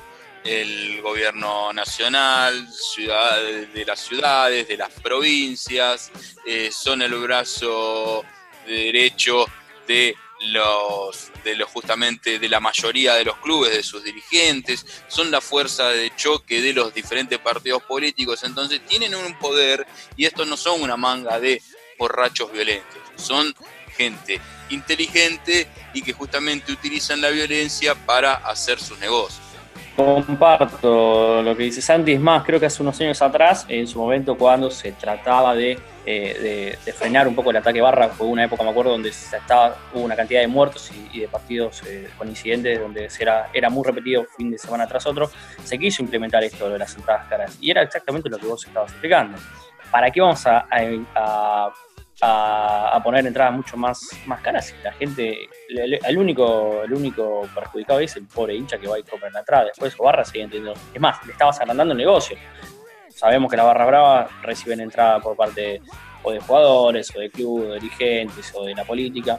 el 0.44 1.00
gobierno 1.00 1.72
nacional, 1.72 2.68
ciudad, 2.70 3.40
de 3.42 3.84
las 3.86 4.00
ciudades, 4.00 4.68
de 4.68 4.76
las 4.76 4.90
provincias, 4.90 6.10
eh, 6.46 6.70
son 6.70 7.00
el 7.00 7.14
brazo 7.14 8.24
derecho 8.66 9.46
de 9.86 10.14
los, 10.46 11.30
de 11.44 11.56
los 11.56 11.70
justamente 11.70 12.38
de 12.38 12.48
la 12.48 12.60
mayoría 12.60 13.14
de 13.14 13.24
los 13.24 13.36
clubes, 13.38 13.72
de 13.72 13.82
sus 13.82 14.04
dirigentes, 14.04 14.86
son 15.08 15.30
la 15.30 15.40
fuerza 15.40 15.88
de 15.88 16.14
choque 16.16 16.60
de 16.60 16.72
los 16.72 16.94
diferentes 16.94 17.38
partidos 17.38 17.82
políticos, 17.82 18.44
entonces 18.44 18.80
tienen 18.86 19.14
un 19.14 19.38
poder 19.38 19.86
y 20.16 20.26
estos 20.26 20.46
no 20.46 20.56
son 20.56 20.82
una 20.82 20.96
manga 20.96 21.38
de 21.40 21.62
borrachos 21.98 22.52
violentos, 22.52 23.00
son 23.16 23.54
gente 23.96 24.40
inteligente 24.70 25.68
y 25.92 26.02
que 26.02 26.12
justamente 26.12 26.72
utilizan 26.72 27.20
la 27.20 27.30
violencia 27.30 27.94
para 27.94 28.34
hacer 28.34 28.80
sus 28.80 28.98
negocios. 28.98 29.43
Comparto 29.96 31.40
lo 31.42 31.56
que 31.56 31.62
dice 31.62 31.80
Santi, 31.80 32.12
es 32.12 32.20
más, 32.20 32.42
creo 32.42 32.58
que 32.58 32.66
hace 32.66 32.82
unos 32.82 33.00
años 33.00 33.22
atrás, 33.22 33.64
en 33.68 33.86
su 33.86 34.00
momento 34.00 34.36
cuando 34.36 34.68
se 34.68 34.90
trataba 34.90 35.54
de, 35.54 35.78
eh, 36.04 36.76
frenar 36.96 37.28
un 37.28 37.34
poco 37.36 37.50
el 37.50 37.56
ataque 37.58 37.80
barra, 37.80 38.08
fue 38.08 38.26
una 38.26 38.44
época, 38.44 38.64
me 38.64 38.70
acuerdo, 38.70 38.90
donde 38.90 39.10
estaba, 39.10 39.76
hubo 39.92 40.02
una 40.02 40.16
cantidad 40.16 40.40
de 40.40 40.48
muertos 40.48 40.90
y, 41.12 41.20
de 41.20 41.28
partidos 41.28 41.84
eh, 41.86 42.08
con 42.18 42.28
incidentes 42.28 42.80
donde 42.80 43.08
era, 43.20 43.50
era 43.54 43.70
muy 43.70 43.84
repetido 43.84 44.26
fin 44.36 44.50
de 44.50 44.58
semana 44.58 44.88
tras 44.88 45.06
otro, 45.06 45.30
se 45.62 45.78
quiso 45.78 46.02
implementar 46.02 46.42
esto 46.42 46.68
de 46.68 46.76
las 46.76 46.96
entradas 46.96 47.28
caras 47.28 47.56
y 47.60 47.70
era 47.70 47.82
exactamente 47.82 48.28
lo 48.28 48.38
que 48.38 48.46
vos 48.46 48.66
estabas 48.66 48.90
explicando. 48.90 49.38
¿Para 49.92 50.10
qué 50.10 50.20
vamos 50.20 50.44
a, 50.44 51.72
poner 53.02 53.26
entradas 53.26 53.54
mucho 53.54 53.76
más, 53.76 54.08
más 54.26 54.40
caras 54.40 54.74
la 54.82 54.92
gente, 54.92 55.48
el, 55.68 56.18
único, 56.18 56.82
el 56.84 56.92
único 56.92 57.48
perjudicado 57.54 58.00
es 58.00 58.16
el 58.16 58.26
pobre 58.26 58.54
hincha 58.54 58.78
que 58.78 58.86
va 58.86 58.98
y 58.98 59.02
compra 59.02 59.30
la 59.30 59.40
entrada. 59.40 59.66
Después 59.66 59.96
Barra 59.96 60.24
sigue 60.24 60.44
entendiendo. 60.44 60.78
Es 60.92 61.00
más, 61.00 61.24
le 61.26 61.32
estabas 61.32 61.60
agrandando 61.60 61.92
el 61.92 61.98
negocio. 61.98 62.36
Sabemos 63.08 63.50
que 63.50 63.56
la 63.56 63.64
Barra 63.64 63.86
Brava 63.86 64.28
reciben 64.42 64.80
entrada 64.80 65.20
por 65.20 65.36
parte 65.36 65.80
o 66.22 66.32
de 66.32 66.40
jugadores, 66.40 67.14
o 67.14 67.20
de 67.20 67.30
clubes, 67.30 67.68
de 67.68 67.74
dirigentes, 67.74 68.52
o 68.54 68.64
de 68.64 68.74
la 68.74 68.84
política. 68.84 69.38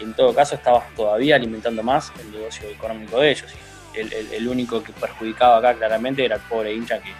Y 0.00 0.04
en 0.04 0.14
todo 0.14 0.34
caso 0.34 0.56
estabas 0.56 0.92
todavía 0.94 1.36
alimentando 1.36 1.82
más 1.82 2.12
el 2.20 2.32
negocio 2.32 2.68
económico 2.68 3.20
de 3.20 3.30
ellos. 3.30 3.52
El, 3.94 4.12
el 4.12 4.48
único 4.48 4.82
que 4.82 4.92
perjudicaba 4.92 5.58
acá 5.58 5.74
claramente 5.74 6.24
era 6.24 6.36
el 6.36 6.42
pobre 6.42 6.74
hincha 6.74 6.98
que 6.98 7.12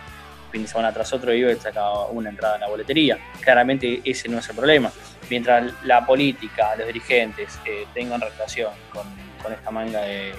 fin 0.55 0.63
de 0.63 0.69
semana 0.69 0.93
tras 0.93 1.13
otro 1.13 1.35
iba 1.35 1.51
y 1.51 1.57
sacaba 1.57 2.07
una 2.07 2.31
entrada 2.31 2.55
en 2.55 2.61
la 2.61 2.69
boletería. 2.69 3.19
Claramente 3.41 4.01
ese 4.05 4.29
no 4.29 4.39
es 4.39 4.49
el 4.49 4.55
problema. 4.55 4.93
Mientras 5.29 5.73
la 5.83 6.07
política, 6.07 6.77
los 6.77 6.87
dirigentes 6.87 7.59
eh, 7.65 7.87
tengan 7.93 8.21
relación 8.21 8.73
con, 8.93 9.05
esta 9.53 9.71
manga 9.73 10.03
de, 10.03 10.33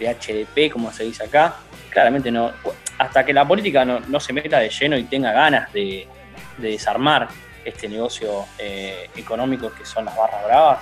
HDP, 0.00 0.72
como 0.72 0.90
se 0.90 1.04
dice 1.04 1.24
acá, 1.24 1.56
claramente 1.90 2.30
no. 2.30 2.52
Hasta 2.96 3.22
que 3.22 3.34
la 3.34 3.46
política 3.46 3.84
no, 3.84 4.18
se 4.18 4.32
meta 4.32 4.58
de 4.58 4.70
lleno 4.70 4.96
y 4.96 5.04
tenga 5.04 5.30
ganas 5.30 5.70
de, 5.74 6.08
desarmar 6.56 7.28
este 7.62 7.86
negocio 7.86 8.46
eh, 8.58 9.10
económico 9.14 9.70
que 9.74 9.84
son 9.84 10.06
las 10.06 10.16
barras 10.16 10.42
bravas, 10.44 10.78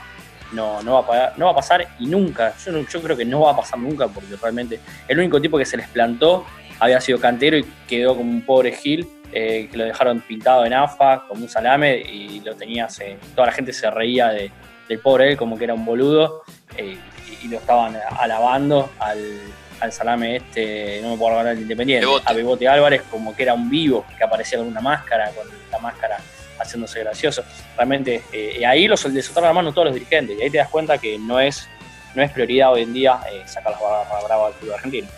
no, 0.53 0.83
no, 0.83 1.05
va 1.05 1.27
a, 1.27 1.33
no 1.37 1.47
va 1.47 1.51
a 1.51 1.55
pasar 1.57 1.89
y 1.99 2.07
nunca, 2.07 2.55
yo, 2.65 2.79
yo 2.87 3.03
creo 3.03 3.17
que 3.17 3.25
no 3.25 3.41
va 3.41 3.53
a 3.53 3.57
pasar 3.57 3.79
nunca 3.79 4.07
porque 4.09 4.37
realmente 4.41 4.81
el 5.09 5.19
único 5.19 5.41
tipo 5.41 5.59
que 5.59 5.67
se 5.67 5.77
les 5.77 5.89
plantó 5.89 6.47
había 6.81 7.01
sido 7.01 7.21
cantero 7.21 7.57
y 7.57 7.65
quedó 7.87 8.17
como 8.17 8.31
un 8.31 8.43
pobre 8.43 8.73
Gil, 8.73 9.07
eh, 9.33 9.69
que 9.71 9.77
lo 9.77 9.85
dejaron 9.85 10.21
pintado 10.21 10.65
en 10.65 10.73
AFA, 10.73 11.25
como 11.29 11.43
un 11.43 11.49
salame, 11.49 11.99
y 11.99 12.41
lo 12.41 12.55
tenía, 12.55 12.89
toda 13.35 13.49
la 13.49 13.53
gente 13.53 13.73
se 13.73 13.91
reía 13.91 14.29
de, 14.29 14.51
del 14.89 15.01
pobre 15.01 15.31
él, 15.31 15.37
como 15.37 15.59
que 15.59 15.65
era 15.65 15.75
un 15.75 15.85
boludo, 15.85 16.43
eh, 16.77 16.97
y, 17.43 17.49
lo 17.49 17.59
estaban 17.59 17.97
alabando 18.19 18.91
al, 18.99 19.93
salame 19.93 20.37
este, 20.37 21.01
no 21.03 21.11
me 21.11 21.17
puedo 21.19 21.39
hablar 21.39 21.55
del 21.55 21.63
Independiente, 21.63 22.07
a 22.25 22.33
Bebote 22.33 22.67
Álvarez, 22.67 23.03
como 23.11 23.37
que 23.37 23.43
era 23.43 23.55
un 23.55 23.69
vivo, 23.69 24.05
que 24.17 24.25
aparecía 24.25 24.59
con 24.59 24.67
una 24.67 24.81
máscara, 24.81 25.31
con 25.31 25.47
la 25.71 25.79
máscara 25.79 26.19
haciéndose 26.59 27.01
gracioso. 27.01 27.45
Realmente, 27.77 28.23
eh, 28.33 28.65
ahí 28.67 28.89
los 28.89 29.01
soltaron 29.01 29.45
la 29.45 29.53
mano 29.53 29.73
todos 29.73 29.87
los 29.87 29.95
dirigentes, 29.95 30.39
y 30.39 30.43
ahí 30.43 30.51
te 30.51 30.59
das 30.59 30.69
cuenta 30.69 30.99
que 30.99 31.19
no 31.19 31.39
es, 31.39 31.69
no 32.15 32.23
es 32.23 32.31
prioridad 32.31 32.73
hoy 32.73 32.83
en 32.83 32.95
día 32.95 33.21
sacar 33.45 33.73
las 33.73 33.81
barras 33.81 34.25
bravas 34.25 34.53
del 34.53 34.61
club 34.61 34.73
argentino. 34.73 35.09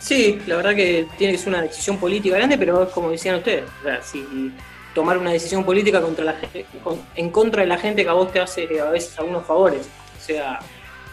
Sí, 0.00 0.40
la 0.46 0.56
verdad 0.56 0.74
que 0.74 1.06
tiene 1.18 1.34
que 1.34 1.38
ser 1.38 1.50
una 1.50 1.62
decisión 1.62 1.98
política 1.98 2.36
grande, 2.36 2.56
pero 2.56 2.84
es 2.84 2.88
como 2.88 3.10
decían 3.10 3.36
ustedes, 3.36 3.64
si 4.02 4.24
tomar 4.94 5.18
una 5.18 5.30
decisión 5.30 5.62
política 5.62 6.00
contra 6.00 6.24
la 6.24 6.36
en 7.14 7.30
contra 7.30 7.62
de 7.62 7.68
la 7.68 7.76
gente 7.76 8.02
que 8.02 8.08
a 8.08 8.14
vos 8.14 8.32
te 8.32 8.40
hace 8.40 8.80
a 8.80 8.90
veces 8.90 9.16
algunos 9.18 9.46
favores, 9.46 9.88
o 10.18 10.24
sea, 10.24 10.58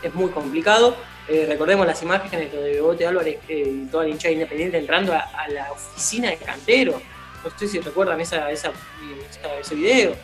es 0.01 0.13
muy 0.15 0.31
complicado. 0.31 0.95
Eh, 1.27 1.45
recordemos 1.45 1.85
las 1.85 2.01
imágenes 2.01 2.51
de 2.53 2.57
Bebote 2.57 3.05
Álvarez 3.05 3.39
y 3.49 3.85
toda 3.87 4.03
la 4.03 4.09
hinchada 4.09 4.31
independiente 4.31 4.77
entrando 4.77 5.13
a, 5.13 5.47
la 5.49 5.69
oficina 5.73 6.29
de 6.29 6.37
cantero. 6.37 7.01
No 7.43 7.59
sé 7.59 7.67
si 7.67 7.79
recuerdan 7.81 8.21
esa, 8.21 8.49
ese 8.49 8.71
video. 9.75 10.15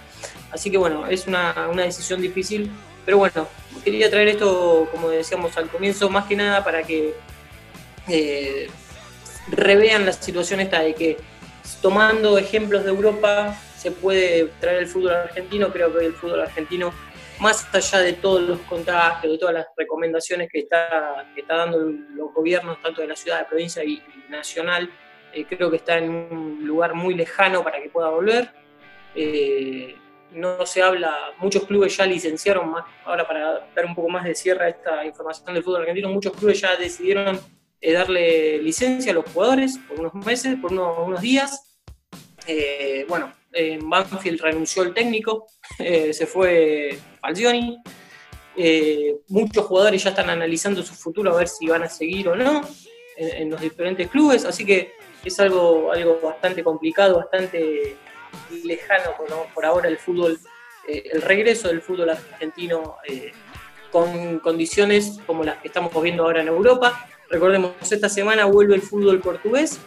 Así 0.51 0.71
que 0.71 0.77
bueno, 0.77 1.05
es 1.07 1.27
una, 1.27 1.67
una 1.69 1.83
decisión 1.83 2.21
difícil, 2.21 2.71
pero 3.05 3.17
bueno, 3.17 3.45
quería 3.83 4.09
traer 4.09 4.29
esto, 4.29 4.87
como 4.91 5.09
decíamos 5.09 5.57
al 5.57 5.69
comienzo, 5.69 6.09
más 6.09 6.25
que 6.25 6.37
nada 6.37 6.63
para 6.63 6.83
que 6.83 7.13
eh, 8.07 8.69
revean 9.49 10.05
la 10.05 10.13
situación 10.13 10.59
esta 10.59 10.81
de 10.81 10.93
que 10.93 11.17
tomando 11.81 12.37
ejemplos 12.37 12.83
de 12.83 12.89
Europa 12.89 13.57
se 13.77 13.91
puede 13.91 14.45
traer 14.59 14.79
el 14.79 14.87
fútbol 14.87 15.11
argentino. 15.11 15.71
Creo 15.71 15.93
que 15.93 16.05
el 16.05 16.13
fútbol 16.13 16.41
argentino, 16.41 16.93
más 17.39 17.67
allá 17.73 17.99
de 17.99 18.13
todos 18.13 18.41
los 18.41 18.59
contagios, 18.61 19.33
de 19.33 19.37
todas 19.37 19.53
las 19.53 19.67
recomendaciones 19.75 20.49
que 20.49 20.59
está, 20.59 21.29
que 21.35 21.41
está 21.41 21.57
dando 21.57 21.79
los 21.79 22.33
gobiernos, 22.33 22.81
tanto 22.81 23.01
de 23.01 23.07
la 23.07 23.15
ciudad, 23.15 23.39
de 23.39 23.45
provincia 23.45 23.83
y, 23.83 24.01
nacional, 24.29 24.89
eh, 25.33 25.45
creo 25.45 25.69
que 25.69 25.77
está 25.77 25.97
en 25.97 26.09
un 26.09 26.65
lugar 26.65 26.93
muy 26.93 27.13
lejano 27.13 27.63
para 27.63 27.81
que 27.81 27.89
pueda 27.89 28.09
volver. 28.09 28.49
Eh, 29.15 29.95
no 30.31 30.65
se 30.65 30.81
habla, 30.81 31.33
muchos 31.37 31.65
clubes 31.65 31.95
ya 31.95 32.05
licenciaron, 32.05 32.69
más, 32.69 32.85
ahora 33.05 33.27
para 33.27 33.67
dar 33.75 33.85
un 33.85 33.93
poco 33.93 34.09
más 34.09 34.23
de 34.23 34.33
cierre 34.33 34.65
a 34.65 34.69
esta 34.69 35.05
información 35.05 35.53
del 35.53 35.63
fútbol 35.63 35.81
argentino, 35.81 36.09
muchos 36.09 36.33
clubes 36.33 36.59
ya 36.59 36.75
decidieron 36.75 37.39
eh, 37.85 37.91
darle 37.91 38.59
licencia 38.59 39.11
a 39.11 39.15
los 39.15 39.25
jugadores 39.29 39.77
por 39.77 39.99
unos 39.99 40.13
meses, 40.25 40.55
por 40.61 40.71
unos, 40.71 41.19
días. 41.19 41.75
Eh, 42.47 43.05
bueno, 43.09 43.33
En 43.51 43.89
Banfield 43.89 44.39
renunció 44.39 44.83
el 44.83 44.93
técnico, 44.93 45.47
se 45.77 46.25
fue 46.25 46.97
Falcioni. 47.19 47.77
muchos 49.27 49.65
jugadores 49.65 50.01
ya 50.01 50.11
están 50.11 50.29
analizando 50.29 50.81
su 50.81 50.93
futuro 50.93 51.33
a 51.33 51.37
ver 51.37 51.49
si 51.49 51.67
van 51.67 51.83
a 51.83 51.89
seguir 51.89 52.29
o 52.29 52.35
no 52.37 52.61
en, 53.17 53.49
los 53.49 53.59
diferentes 53.59 54.07
clubes, 54.07 54.45
así 54.45 54.65
que 54.65 54.93
es 55.25 55.37
algo, 55.41 55.91
algo 55.91 56.21
bastante 56.23 56.63
complicado, 56.63 57.17
bastante 57.17 57.97
lejano 58.63 59.11
por, 59.53 59.65
ahora 59.65 59.89
el 59.89 59.97
fútbol, 59.97 60.39
el 60.87 61.21
regreso 61.21 61.67
del 61.67 61.81
fútbol 61.81 62.11
argentino 62.11 62.95
con 63.91 64.39
condiciones 64.39 65.19
como 65.27 65.43
las 65.43 65.57
que 65.57 65.67
estamos 65.67 65.91
viendo 66.01 66.23
ahora 66.23 66.41
en 66.41 66.47
Europa. 66.47 67.07
Recordemos, 67.33 67.73
esta 67.91 68.09
semana 68.09 68.45
vuelve 68.45 68.75
el 68.75 68.83
fútbol 68.83 69.19
portugués, 69.19 69.79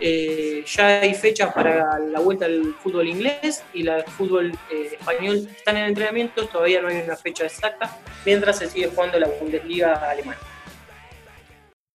eh, 0.00 0.64
ya 0.66 1.00
hay 1.00 1.12
fechas 1.12 1.52
para 1.52 1.98
la 1.98 2.20
vuelta 2.20 2.46
al 2.46 2.74
fútbol 2.82 3.06
inglés 3.06 3.62
y 3.74 3.86
el 3.86 4.02
fútbol 4.04 4.52
eh, 4.72 4.96
español 4.98 5.46
están 5.54 5.76
en 5.76 5.84
entrenamiento, 5.84 6.46
todavía 6.46 6.80
no 6.80 6.88
hay 6.88 7.02
una 7.02 7.14
fecha 7.14 7.44
exacta, 7.44 7.98
mientras 8.24 8.60
se 8.60 8.70
sigue 8.70 8.88
jugando 8.88 9.18
la 9.18 9.28
Bundesliga 9.28 10.10
alemana. 10.10 10.38